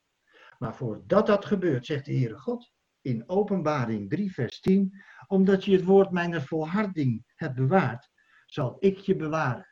Maar 0.58 0.76
voordat 0.76 1.28
dat 1.28 1.46
gebeurt, 1.46 1.86
zegt 1.86 2.06
de 2.06 2.14
Heere 2.14 2.40
God 2.40 2.72
in 3.02 3.30
Openbaring 3.30 4.10
3, 4.10 4.34
vers 4.34 4.60
10, 4.60 5.02
omdat 5.28 5.66
je 5.66 5.72
het 5.72 5.84
woord 5.84 6.12
mijner 6.12 6.42
volharding 6.42 7.32
hebt 7.36 7.56
bewaard, 7.56 8.10
zal 8.46 8.76
ik 8.80 8.98
je 8.98 9.16
bewaren 9.16 9.68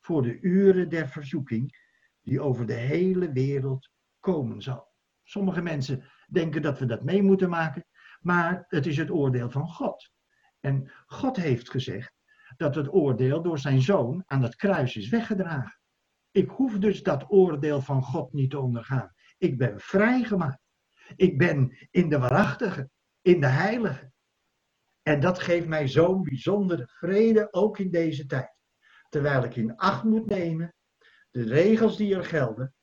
voor 0.00 0.22
de 0.22 0.40
uren 0.40 0.88
der 0.88 1.08
verzoeking 1.08 1.78
die 2.22 2.40
over 2.40 2.66
de 2.66 2.74
hele 2.74 3.32
wereld 3.32 3.89
komen 4.20 4.62
zal. 4.62 4.88
Sommige 5.22 5.62
mensen 5.62 6.04
denken 6.28 6.62
dat 6.62 6.78
we 6.78 6.86
dat 6.86 7.02
mee 7.02 7.22
moeten 7.22 7.48
maken, 7.48 7.84
maar 8.20 8.64
het 8.68 8.86
is 8.86 8.96
het 8.96 9.10
oordeel 9.10 9.50
van 9.50 9.68
God. 9.68 10.10
En 10.60 10.92
God 11.06 11.36
heeft 11.36 11.70
gezegd 11.70 12.12
dat 12.56 12.74
het 12.74 12.92
oordeel 12.92 13.42
door 13.42 13.58
zijn 13.58 13.82
zoon 13.82 14.22
aan 14.26 14.42
het 14.42 14.56
kruis 14.56 14.96
is 14.96 15.08
weggedragen. 15.08 15.80
Ik 16.30 16.48
hoef 16.48 16.78
dus 16.78 17.02
dat 17.02 17.30
oordeel 17.30 17.80
van 17.80 18.02
God 18.02 18.32
niet 18.32 18.50
te 18.50 18.58
ondergaan. 18.58 19.12
Ik 19.38 19.58
ben 19.58 19.80
vrijgemaakt. 19.80 20.62
Ik 21.16 21.38
ben 21.38 21.88
in 21.90 22.08
de 22.08 22.18
waarachtige, 22.18 22.90
in 23.20 23.40
de 23.40 23.46
heilige. 23.46 24.12
En 25.02 25.20
dat 25.20 25.38
geeft 25.38 25.66
mij 25.66 25.88
zo'n 25.88 26.22
bijzondere 26.22 26.86
vrede, 26.86 27.52
ook 27.52 27.78
in 27.78 27.90
deze 27.90 28.26
tijd. 28.26 28.58
Terwijl 29.08 29.44
ik 29.44 29.56
in 29.56 29.76
acht 29.76 30.04
moet 30.04 30.26
nemen 30.26 30.74
de 31.30 31.42
regels 31.42 31.96
die 31.96 32.14
er 32.14 32.24
gelden. 32.24 32.74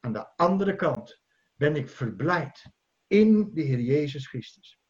Aan 0.00 0.12
de 0.12 0.36
andere 0.36 0.76
kant 0.76 1.22
ben 1.54 1.76
ik 1.76 1.88
verblijd 1.88 2.64
in 3.06 3.50
de 3.54 3.62
Heer 3.62 3.80
Jezus 3.80 4.28
Christus. 4.28 4.80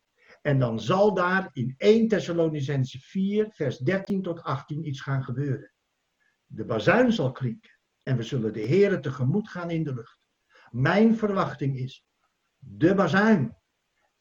En 0.42 0.58
dan 0.58 0.80
zal 0.80 1.14
daar 1.14 1.50
in 1.52 1.74
1 1.76 2.08
Thessalonicense 2.08 2.98
4, 2.98 3.46
vers 3.50 3.78
13 3.78 4.22
tot 4.22 4.42
18 4.42 4.86
iets 4.86 5.00
gaan 5.00 5.24
gebeuren. 5.24 5.72
De 6.46 6.64
bazuin 6.64 7.12
zal 7.12 7.32
klinken 7.32 7.70
en 8.02 8.16
we 8.16 8.22
zullen 8.22 8.52
de 8.52 8.60
Heer 8.60 9.00
tegemoet 9.00 9.48
gaan 9.48 9.70
in 9.70 9.84
de 9.84 9.94
lucht. 9.94 10.20
Mijn 10.70 11.16
verwachting 11.16 11.78
is 11.78 12.06
de 12.58 12.94
bazuin. 12.94 13.56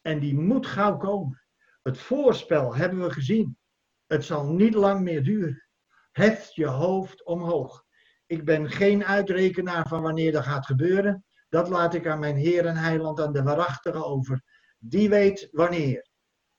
En 0.01 0.19
die 0.19 0.35
moet 0.35 0.67
gauw 0.67 0.97
komen. 0.97 1.41
Het 1.81 1.97
voorspel 1.97 2.75
hebben 2.75 3.01
we 3.01 3.11
gezien. 3.11 3.57
Het 4.05 4.25
zal 4.25 4.53
niet 4.53 4.73
lang 4.73 5.01
meer 5.01 5.23
duren. 5.23 5.67
Heft 6.11 6.55
je 6.55 6.65
hoofd 6.65 7.25
omhoog. 7.25 7.84
Ik 8.25 8.45
ben 8.45 8.69
geen 8.69 9.05
uitrekenaar 9.05 9.87
van 9.87 10.01
wanneer 10.01 10.31
dat 10.31 10.43
gaat 10.43 10.65
gebeuren. 10.65 11.25
Dat 11.49 11.69
laat 11.69 11.93
ik 11.93 12.07
aan 12.07 12.19
mijn 12.19 12.35
Heer 12.35 12.65
en 12.65 12.75
Heiland, 12.75 13.19
aan 13.19 13.33
de 13.33 13.43
waarachtige 13.43 14.03
over. 14.03 14.43
Die 14.79 15.09
weet 15.09 15.47
wanneer. 15.51 16.09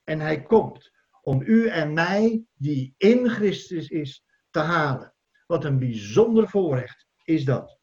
En 0.05 0.21
hij 0.21 0.43
komt 0.43 0.91
om 1.23 1.43
u 1.43 1.69
en 1.69 1.93
mij, 1.93 2.45
die 2.55 2.95
in 2.97 3.29
Christus 3.29 3.89
is, 3.89 4.25
te 4.51 4.59
halen. 4.59 5.15
Wat 5.47 5.65
een 5.65 5.79
bijzonder 5.79 6.49
voorrecht 6.49 7.07
is 7.25 7.45
dat. 7.45 7.79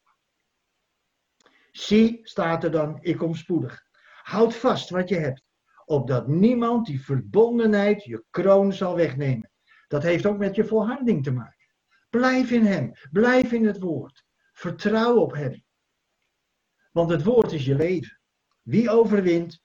Zie, 1.72 2.20
staat 2.24 2.64
er 2.64 2.72
dan, 2.72 2.98
ik 3.02 3.18
kom 3.18 3.36
spoedig. 3.36 3.84
Houd 4.22 4.56
vast 4.56 4.90
wat 4.90 5.10
je 5.10 5.16
hebt, 5.16 5.44
opdat 5.86 6.28
niemand 6.28 6.86
die 6.86 7.04
verbondenheid 7.04 8.04
je 8.04 8.24
kroon 8.30 8.74
zal 8.74 8.96
wegnemen. 8.96 9.52
Dat 9.88 10.04
heeft 10.04 10.26
ook 10.26 10.38
met 10.38 10.56
je 10.56 10.66
volharding 10.66 11.24
te 11.24 11.32
maken. 11.32 11.63
Blijf 12.20 12.52
in 12.52 12.66
Hem, 12.66 12.94
blijf 13.12 13.52
in 13.52 13.66
het 13.66 13.80
woord. 13.80 14.26
Vertrouw 14.52 15.16
op 15.16 15.34
Hem. 15.34 15.64
Want 16.92 17.10
het 17.10 17.24
woord 17.24 17.52
is 17.52 17.66
je 17.66 17.76
leven. 17.76 18.20
Wie 18.62 18.90
overwint, 18.90 19.62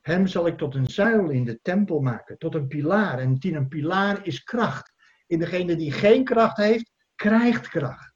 hem 0.00 0.26
zal 0.26 0.46
ik 0.46 0.58
tot 0.58 0.74
een 0.74 0.90
zuil 0.90 1.30
in 1.30 1.44
de 1.44 1.60
tempel 1.62 2.00
maken, 2.00 2.38
tot 2.38 2.54
een 2.54 2.66
pilaar. 2.68 3.18
En 3.18 3.34
die 3.34 3.54
een 3.54 3.68
pilaar 3.68 4.26
is 4.26 4.42
kracht. 4.42 4.92
In 5.26 5.38
degene 5.38 5.76
die 5.76 5.92
geen 5.92 6.24
kracht 6.24 6.56
heeft, 6.56 6.92
krijgt 7.14 7.68
kracht. 7.68 8.14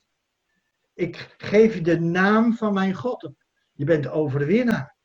Ik 0.94 1.34
geef 1.38 1.74
je 1.74 1.80
de 1.80 2.00
naam 2.00 2.54
van 2.54 2.72
mijn 2.74 2.94
God. 2.94 3.30
Je 3.72 3.84
bent 3.84 4.08
overwinnaar. 4.08 4.96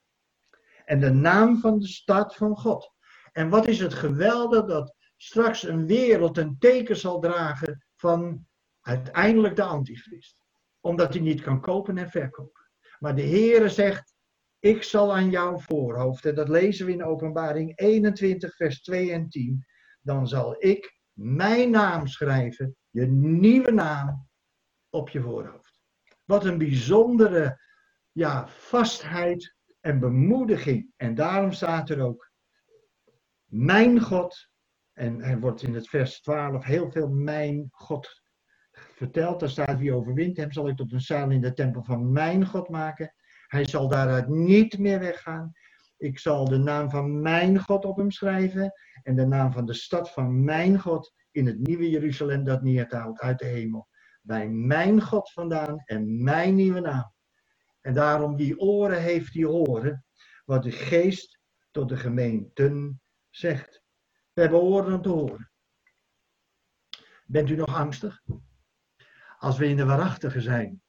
En 0.85 0.99
de 0.99 1.11
naam 1.11 1.59
van 1.59 1.79
de 1.79 1.87
stad 1.87 2.35
van 2.35 2.57
God. 2.57 2.93
En 3.31 3.49
wat 3.49 3.67
is 3.67 3.79
het 3.79 3.93
geweldig 3.93 4.65
dat 4.65 4.95
straks 5.15 5.63
een 5.63 5.87
wereld 5.87 6.37
een 6.37 6.55
teken 6.59 6.97
zal 6.97 7.19
dragen 7.19 7.85
van 7.97 8.45
uiteindelijk 8.81 9.55
de 9.55 9.63
antichrist. 9.63 10.37
Omdat 10.79 11.13
hij 11.13 11.21
niet 11.21 11.41
kan 11.41 11.61
kopen 11.61 11.97
en 11.97 12.09
verkopen. 12.09 12.69
Maar 12.99 13.15
de 13.15 13.21
Heere 13.21 13.69
zegt, 13.69 14.15
ik 14.59 14.83
zal 14.83 15.15
aan 15.15 15.29
jouw 15.29 15.59
voorhoofd, 15.59 16.25
en 16.25 16.35
dat 16.35 16.49
lezen 16.49 16.85
we 16.85 16.91
in 16.91 17.03
openbaring 17.03 17.79
21 17.79 18.55
vers 18.55 18.81
2 18.81 19.11
en 19.11 19.29
10, 19.29 19.65
dan 20.01 20.27
zal 20.27 20.55
ik 20.59 20.99
mijn 21.11 21.69
naam 21.69 22.07
schrijven, 22.07 22.75
je 22.89 23.05
nieuwe 23.07 23.71
naam, 23.71 24.27
op 24.89 25.09
je 25.09 25.21
voorhoofd. 25.21 25.81
Wat 26.23 26.45
een 26.45 26.57
bijzondere 26.57 27.61
ja, 28.11 28.47
vastheid 28.47 29.55
en 29.79 29.99
bemoediging. 29.99 30.93
En 30.95 31.15
daarom 31.15 31.51
staat 31.51 31.89
er 31.89 32.01
ook, 32.01 32.31
mijn 33.45 34.01
God, 34.01 34.49
en 34.97 35.21
er 35.21 35.39
wordt 35.39 35.61
in 35.61 35.73
het 35.73 35.89
vers 35.89 36.21
12 36.21 36.63
heel 36.63 36.91
veel 36.91 37.09
mijn 37.09 37.67
God 37.71 38.21
verteld. 38.71 39.39
Daar 39.39 39.49
staat 39.49 39.77
wie 39.77 39.93
overwint 39.93 40.37
hem 40.37 40.51
zal 40.51 40.67
ik 40.67 40.75
tot 40.75 40.91
een 40.91 41.01
zaal 41.01 41.29
in 41.29 41.41
de 41.41 41.53
tempel 41.53 41.83
van 41.83 42.11
mijn 42.11 42.45
God 42.45 42.69
maken. 42.69 43.13
Hij 43.47 43.65
zal 43.65 43.87
daaruit 43.87 44.27
niet 44.27 44.77
meer 44.77 44.99
weggaan. 44.99 45.51
Ik 45.97 46.19
zal 46.19 46.45
de 46.45 46.57
naam 46.57 46.89
van 46.89 47.21
mijn 47.21 47.59
God 47.59 47.85
op 47.85 47.97
hem 47.97 48.11
schrijven 48.11 48.73
en 49.03 49.15
de 49.15 49.25
naam 49.25 49.51
van 49.51 49.65
de 49.65 49.73
stad 49.73 50.11
van 50.11 50.43
mijn 50.43 50.79
God 50.79 51.13
in 51.31 51.45
het 51.45 51.59
nieuwe 51.59 51.89
Jeruzalem 51.89 52.43
dat 52.43 52.61
neertaalt 52.61 53.19
uit 53.19 53.39
de 53.39 53.45
hemel. 53.45 53.87
Bij 54.21 54.49
mijn 54.49 55.01
God 55.01 55.31
vandaan 55.31 55.81
en 55.85 56.23
mijn 56.23 56.55
nieuwe 56.55 56.79
naam. 56.79 57.13
En 57.81 57.93
daarom 57.93 58.35
die 58.35 58.59
oren 58.59 59.01
heeft 59.01 59.33
die 59.33 59.47
horen 59.47 60.05
wat 60.45 60.63
de 60.63 60.71
geest 60.71 61.39
tot 61.71 61.89
de 61.89 61.97
gemeenten 61.97 63.01
zegt. 63.29 63.85
We 64.37 64.43
hebben 64.43 64.61
oren 64.61 64.93
om 64.93 65.01
te 65.01 65.09
horen. 65.09 65.51
Bent 67.25 67.49
u 67.49 67.55
nog 67.55 67.75
angstig? 67.75 68.23
Als 69.37 69.57
we 69.57 69.67
in 69.67 69.75
de 69.75 69.85
waarachtige 69.85 70.41
zijn, 70.41 70.81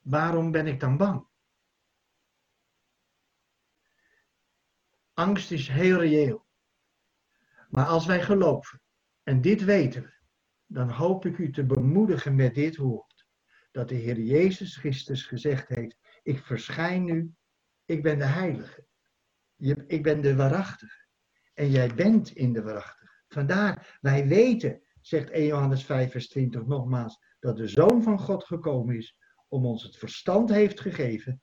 waarom 0.00 0.50
ben 0.50 0.66
ik 0.66 0.80
dan 0.80 0.96
bang? 0.96 1.28
Angst 5.12 5.50
is 5.50 5.68
heel 5.68 6.00
reëel. 6.00 6.46
Maar 7.68 7.86
als 7.86 8.06
wij 8.06 8.22
geloven, 8.22 8.82
en 9.22 9.40
dit 9.40 9.64
weten 9.64 10.02
we, 10.02 10.14
dan 10.66 10.90
hoop 10.90 11.26
ik 11.26 11.38
u 11.38 11.52
te 11.52 11.64
bemoedigen 11.64 12.34
met 12.34 12.54
dit 12.54 12.76
woord. 12.76 13.26
Dat 13.70 13.88
de 13.88 13.94
Heer 13.94 14.20
Jezus 14.20 14.76
Christus 14.76 15.26
gezegd 15.26 15.68
heeft, 15.68 15.98
ik 16.22 16.44
verschijn 16.44 17.04
nu, 17.04 17.34
ik 17.84 18.02
ben 18.02 18.18
de 18.18 18.24
heilige. 18.24 18.86
Ik 19.86 20.02
ben 20.02 20.20
de 20.20 20.36
waarachtige. 20.36 21.05
En 21.56 21.70
jij 21.70 21.94
bent 21.94 22.30
in 22.30 22.52
de 22.52 22.62
waarachtige. 22.62 23.22
Vandaar, 23.28 23.98
wij 24.00 24.26
weten, 24.26 24.82
zegt 25.00 25.30
1 25.30 25.46
Johannes 25.46 25.84
5 25.84 26.10
vers 26.10 26.28
20 26.28 26.66
nogmaals, 26.66 27.18
dat 27.40 27.56
de 27.56 27.68
Zoon 27.68 28.02
van 28.02 28.18
God 28.18 28.44
gekomen 28.44 28.96
is 28.96 29.16
om 29.48 29.66
ons 29.66 29.82
het 29.82 29.96
verstand 29.96 30.50
heeft 30.50 30.80
gegeven 30.80 31.42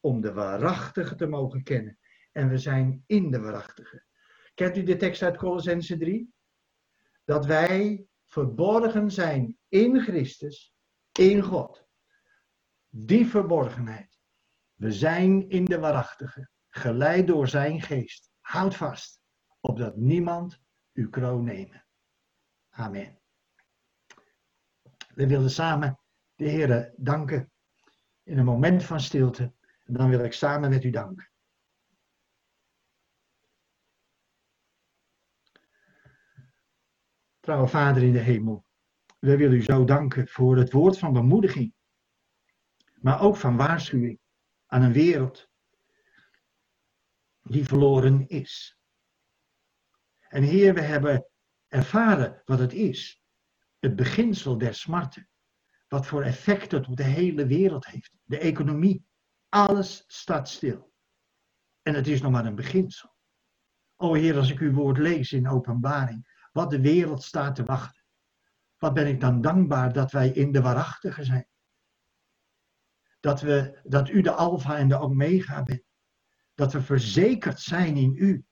om 0.00 0.20
de 0.20 0.32
waarachtige 0.32 1.14
te 1.14 1.26
mogen 1.26 1.62
kennen 1.62 1.98
en 2.32 2.48
we 2.48 2.58
zijn 2.58 3.02
in 3.06 3.30
de 3.30 3.40
waarachtige. 3.40 4.04
Kent 4.54 4.76
u 4.76 4.82
de 4.82 4.96
tekst 4.96 5.22
uit 5.22 5.36
Colossense 5.36 5.98
3? 5.98 6.32
Dat 7.24 7.46
wij 7.46 8.06
verborgen 8.26 9.10
zijn 9.10 9.58
in 9.68 10.00
Christus, 10.00 10.74
in 11.12 11.42
God. 11.42 11.86
Die 12.88 13.26
verborgenheid. 13.26 14.18
We 14.74 14.92
zijn 14.92 15.48
in 15.48 15.64
de 15.64 15.78
waarachtige, 15.78 16.50
geleid 16.68 17.26
door 17.26 17.48
zijn 17.48 17.82
geest. 17.82 18.30
Houd 18.40 18.76
vast, 18.76 19.20
opdat 19.60 19.96
niemand 19.96 20.60
uw 20.92 21.08
kroon 21.08 21.44
nemen. 21.44 21.86
Amen. 22.68 23.18
We 25.14 25.26
willen 25.26 25.50
samen 25.50 25.98
de 26.34 26.48
Heer 26.48 26.94
danken 26.96 27.52
in 28.22 28.38
een 28.38 28.44
moment 28.44 28.84
van 28.84 29.00
stilte. 29.00 29.52
En 29.84 29.94
dan 29.94 30.08
wil 30.08 30.24
ik 30.24 30.32
samen 30.32 30.70
met 30.70 30.84
u 30.84 30.90
danken. 30.90 31.30
Vrouw 37.40 37.66
Vader 37.66 38.02
in 38.02 38.12
de 38.12 38.18
hemel, 38.18 38.64
we 39.18 39.36
willen 39.36 39.56
u 39.56 39.62
zo 39.62 39.84
danken 39.84 40.28
voor 40.28 40.56
het 40.56 40.72
woord 40.72 40.98
van 40.98 41.12
bemoediging, 41.12 41.74
maar 42.94 43.20
ook 43.20 43.36
van 43.36 43.56
waarschuwing 43.56 44.20
aan 44.66 44.82
een 44.82 44.92
wereld 44.92 45.48
die 47.42 47.64
verloren 47.64 48.28
is. 48.28 48.77
En 50.28 50.42
Heer, 50.42 50.74
we 50.74 50.80
hebben 50.80 51.26
ervaren 51.68 52.42
wat 52.44 52.58
het 52.58 52.72
is, 52.72 53.22
het 53.78 53.96
beginsel 53.96 54.58
der 54.58 54.74
smarten, 54.74 55.28
wat 55.88 56.06
voor 56.06 56.22
effect 56.22 56.70
het 56.70 56.88
op 56.88 56.96
de 56.96 57.02
hele 57.02 57.46
wereld 57.46 57.86
heeft, 57.86 58.12
de 58.24 58.38
economie, 58.38 59.06
alles 59.48 60.04
staat 60.06 60.48
stil. 60.48 60.92
En 61.82 61.94
het 61.94 62.06
is 62.06 62.20
nog 62.20 62.32
maar 62.32 62.46
een 62.46 62.54
beginsel. 62.54 63.16
O 63.96 64.14
Heer, 64.14 64.36
als 64.36 64.50
ik 64.50 64.58
uw 64.58 64.72
woord 64.72 64.98
lees 64.98 65.32
in 65.32 65.48
openbaring, 65.48 66.48
wat 66.52 66.70
de 66.70 66.80
wereld 66.80 67.22
staat 67.22 67.54
te 67.54 67.64
wachten. 67.64 68.04
Wat 68.76 68.94
ben 68.94 69.06
ik 69.06 69.20
dan 69.20 69.40
dankbaar 69.40 69.92
dat 69.92 70.10
wij 70.10 70.28
in 70.28 70.52
de 70.52 70.60
waarachtige 70.60 71.24
zijn. 71.24 71.48
Dat, 73.20 73.40
we, 73.40 73.80
dat 73.82 74.08
u 74.08 74.20
de 74.20 74.32
alfa 74.32 74.76
en 74.76 74.88
de 74.88 74.98
omega 74.98 75.62
bent. 75.62 75.82
Dat 76.54 76.72
we 76.72 76.82
verzekerd 76.82 77.60
zijn 77.60 77.96
in 77.96 78.14
u. 78.16 78.44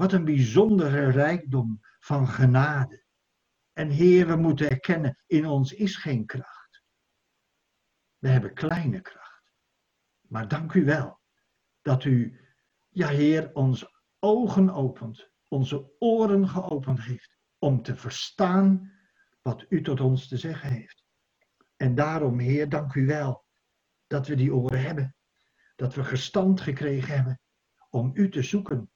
Wat 0.00 0.12
een 0.12 0.24
bijzondere 0.24 1.10
rijkdom 1.10 1.80
van 1.98 2.28
genade. 2.28 3.04
En 3.72 3.90
Heer, 3.90 4.26
we 4.26 4.36
moeten 4.36 4.70
erkennen, 4.70 5.22
in 5.26 5.46
ons 5.46 5.72
is 5.72 5.96
geen 5.96 6.26
kracht. 6.26 6.82
We 8.18 8.28
hebben 8.28 8.54
kleine 8.54 9.00
kracht. 9.00 9.52
Maar 10.20 10.48
dank 10.48 10.72
u 10.72 10.84
wel 10.84 11.20
dat 11.82 12.04
u, 12.04 12.40
ja 12.88 13.08
Heer, 13.08 13.52
ons 13.52 13.86
ogen 14.18 14.70
opent, 14.70 15.30
onze 15.48 15.92
oren 15.98 16.48
geopend 16.48 17.02
heeft 17.02 17.36
om 17.58 17.82
te 17.82 17.96
verstaan 17.96 18.92
wat 19.42 19.66
u 19.68 19.82
tot 19.82 20.00
ons 20.00 20.28
te 20.28 20.36
zeggen 20.36 20.70
heeft. 20.70 21.04
En 21.76 21.94
daarom, 21.94 22.38
Heer, 22.38 22.68
dank 22.68 22.94
u 22.94 23.06
wel 23.06 23.44
dat 24.06 24.26
we 24.26 24.34
die 24.34 24.54
oren 24.54 24.82
hebben. 24.82 25.16
Dat 25.76 25.94
we 25.94 26.04
gestand 26.04 26.60
gekregen 26.60 27.14
hebben 27.14 27.40
om 27.90 28.10
u 28.14 28.30
te 28.30 28.42
zoeken. 28.42 28.90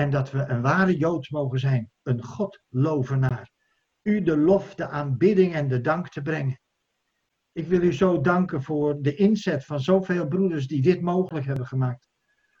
En 0.00 0.10
dat 0.10 0.30
we 0.30 0.44
een 0.48 0.62
ware 0.62 0.96
Jood 0.96 1.30
mogen 1.30 1.58
zijn, 1.58 1.90
een 2.02 2.24
Godlovenaar. 2.24 3.50
U 4.02 4.22
de 4.22 4.36
lof, 4.36 4.74
de 4.74 4.88
aanbidding 4.88 5.54
en 5.54 5.68
de 5.68 5.80
dank 5.80 6.08
te 6.08 6.22
brengen. 6.22 6.60
Ik 7.52 7.66
wil 7.66 7.82
u 7.82 7.92
zo 7.92 8.20
danken 8.20 8.62
voor 8.62 9.02
de 9.02 9.14
inzet 9.14 9.64
van 9.64 9.80
zoveel 9.80 10.28
broeders 10.28 10.66
die 10.66 10.82
dit 10.82 11.00
mogelijk 11.00 11.46
hebben 11.46 11.66
gemaakt. 11.66 12.08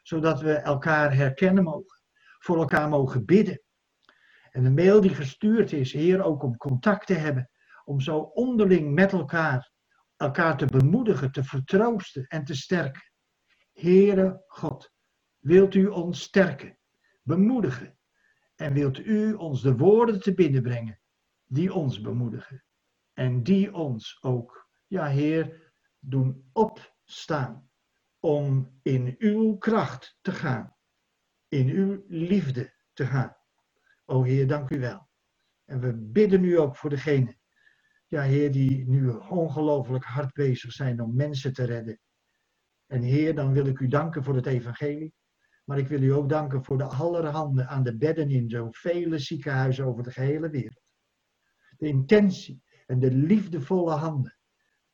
Zodat 0.02 0.40
we 0.40 0.52
elkaar 0.52 1.14
herkennen 1.14 1.64
mogen 1.64 2.02
voor 2.38 2.56
elkaar 2.56 2.88
mogen 2.88 3.24
bidden. 3.24 3.62
En 4.50 4.62
de 4.62 4.70
mail 4.70 5.00
die 5.00 5.14
gestuurd 5.14 5.72
is, 5.72 5.92
Heer, 5.92 6.22
ook 6.22 6.42
om 6.42 6.56
contact 6.56 7.06
te 7.06 7.14
hebben, 7.14 7.50
om 7.84 8.00
zo 8.00 8.18
onderling 8.18 8.94
met 8.94 9.12
elkaar, 9.12 9.70
elkaar 10.16 10.56
te 10.56 10.66
bemoedigen, 10.66 11.32
te 11.32 11.44
vertroosten 11.44 12.26
en 12.26 12.44
te 12.44 12.54
sterken. 12.54 13.12
Heere 13.72 14.44
God, 14.46 14.92
wilt 15.38 15.74
u 15.74 15.86
ons 15.86 16.22
sterken, 16.22 16.78
bemoedigen 17.22 17.98
en 18.56 18.72
wilt 18.72 18.98
u 18.98 19.32
ons 19.32 19.62
de 19.62 19.76
woorden 19.76 20.20
te 20.20 20.34
binnen 20.34 20.62
brengen 20.62 21.00
die 21.46 21.74
ons 21.74 22.00
bemoedigen 22.00 22.64
en 23.12 23.42
die 23.42 23.74
ons 23.74 24.18
ook, 24.22 24.68
ja 24.86 25.06
Heer, 25.06 25.72
doen 25.98 26.48
opstaan 26.52 27.70
om 28.18 28.78
in 28.82 29.14
uw 29.18 29.56
kracht 29.56 30.18
te 30.20 30.32
gaan 30.32 30.78
in 31.50 31.68
uw 31.68 32.04
liefde 32.08 32.74
te 32.92 33.06
gaan. 33.06 33.36
O 34.04 34.22
Heer, 34.22 34.46
dank 34.46 34.70
u 34.70 34.80
wel. 34.80 35.08
En 35.64 35.80
we 35.80 35.94
bidden 35.94 36.40
nu 36.40 36.58
ook 36.58 36.76
voor 36.76 36.90
degenen, 36.90 37.38
ja 38.06 38.22
Heer, 38.22 38.52
die 38.52 38.88
nu 38.88 39.08
ongelooflijk 39.10 40.04
hard 40.04 40.32
bezig 40.32 40.72
zijn 40.72 41.00
om 41.00 41.14
mensen 41.14 41.52
te 41.52 41.64
redden. 41.64 42.00
En 42.86 43.02
Heer, 43.02 43.34
dan 43.34 43.52
wil 43.52 43.66
ik 43.66 43.78
u 43.78 43.88
danken 43.88 44.24
voor 44.24 44.34
het 44.34 44.46
evangelie. 44.46 45.14
Maar 45.70 45.78
ik 45.78 45.88
wil 45.88 46.02
u 46.02 46.12
ook 46.12 46.28
danken 46.28 46.64
voor 46.64 46.78
de 46.78 46.84
allerhande 46.84 47.66
aan 47.66 47.82
de 47.82 47.96
bedden 47.96 48.30
in 48.30 48.50
zo'n 48.50 48.74
vele 48.74 49.18
ziekenhuizen 49.18 49.84
over 49.84 50.02
de 50.02 50.10
gehele 50.10 50.50
wereld. 50.50 50.82
De 51.76 51.86
intentie 51.86 52.62
en 52.86 52.98
de 52.98 53.10
liefdevolle 53.10 53.90
handen 53.90 54.38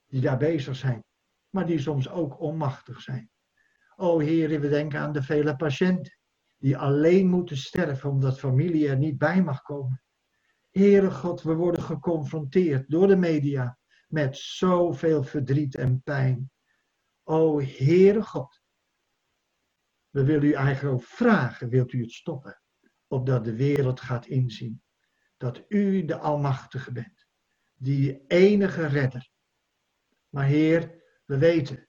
die 0.07 0.21
daar 0.21 0.37
bezig 0.37 0.75
zijn, 0.75 1.03
maar 1.49 1.65
die 1.65 1.79
soms 1.79 2.09
ook 2.09 2.39
onmachtig 2.39 3.01
zijn. 3.01 3.29
O 3.95 4.19
Heer, 4.19 4.59
we 4.59 4.69
denken 4.69 4.99
aan 4.99 5.11
de 5.11 5.21
vele 5.21 5.55
patiënten 5.55 6.17
die 6.57 6.77
alleen 6.77 7.27
moeten 7.27 7.57
sterven 7.57 8.09
omdat 8.09 8.39
familie 8.39 8.87
er 8.87 8.97
niet 8.97 9.17
bij 9.17 9.43
mag 9.43 9.61
komen. 9.61 10.01
Heere 10.71 11.11
God, 11.11 11.41
we 11.41 11.53
worden 11.53 11.83
geconfronteerd 11.83 12.89
door 12.89 13.07
de 13.07 13.17
media 13.17 13.77
met 14.07 14.37
zoveel 14.37 15.23
verdriet 15.23 15.75
en 15.75 16.01
pijn. 16.01 16.51
O 17.23 17.59
Heere 17.61 18.23
God, 18.23 18.61
we 20.17 20.23
willen 20.23 20.43
u 20.43 20.51
eigenlijk 20.51 21.03
vragen, 21.03 21.69
wilt 21.69 21.93
u 21.93 22.01
het 22.01 22.11
stoppen? 22.11 22.61
Opdat 23.07 23.43
de 23.45 23.55
wereld 23.55 24.01
gaat 24.01 24.25
inzien 24.25 24.81
dat 25.37 25.63
u 25.67 26.05
de 26.05 26.17
Almachtige 26.17 26.91
bent, 26.91 27.27
die 27.75 28.25
enige 28.27 28.85
redder. 28.85 29.29
Maar 30.29 30.45
Heer, 30.45 31.03
we 31.25 31.37
weten 31.37 31.87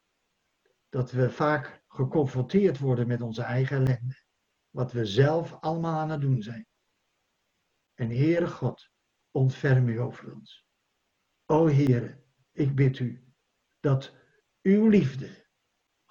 dat 0.88 1.10
we 1.10 1.30
vaak 1.30 1.84
geconfronteerd 1.88 2.78
worden 2.78 3.06
met 3.06 3.22
onze 3.22 3.42
eigen 3.42 3.76
ellende 3.76 4.24
wat 4.70 4.92
we 4.92 5.06
zelf 5.06 5.52
allemaal 5.60 5.98
aan 5.98 6.10
het 6.10 6.20
doen 6.20 6.42
zijn. 6.42 6.66
En 7.94 8.08
Heere 8.08 8.46
God, 8.46 8.90
ontferm 9.30 9.88
u 9.88 10.00
over 10.00 10.34
ons. 10.34 10.66
O 11.46 11.66
Heere, 11.66 12.24
ik 12.52 12.74
bid 12.74 12.98
u 12.98 13.32
dat 13.80 14.14
uw 14.62 14.88
liefde 14.88 15.47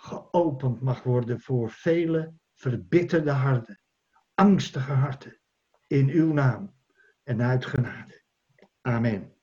geopend 0.07 0.81
mag 0.81 1.03
worden 1.03 1.39
voor 1.39 1.71
vele 1.71 2.33
verbitterde 2.55 3.31
harten, 3.31 3.81
angstige 4.33 4.91
harten, 4.91 5.39
in 5.87 6.09
uw 6.09 6.33
naam 6.33 6.75
en 7.23 7.41
uit 7.41 7.65
genade. 7.65 8.23
Amen. 8.81 9.36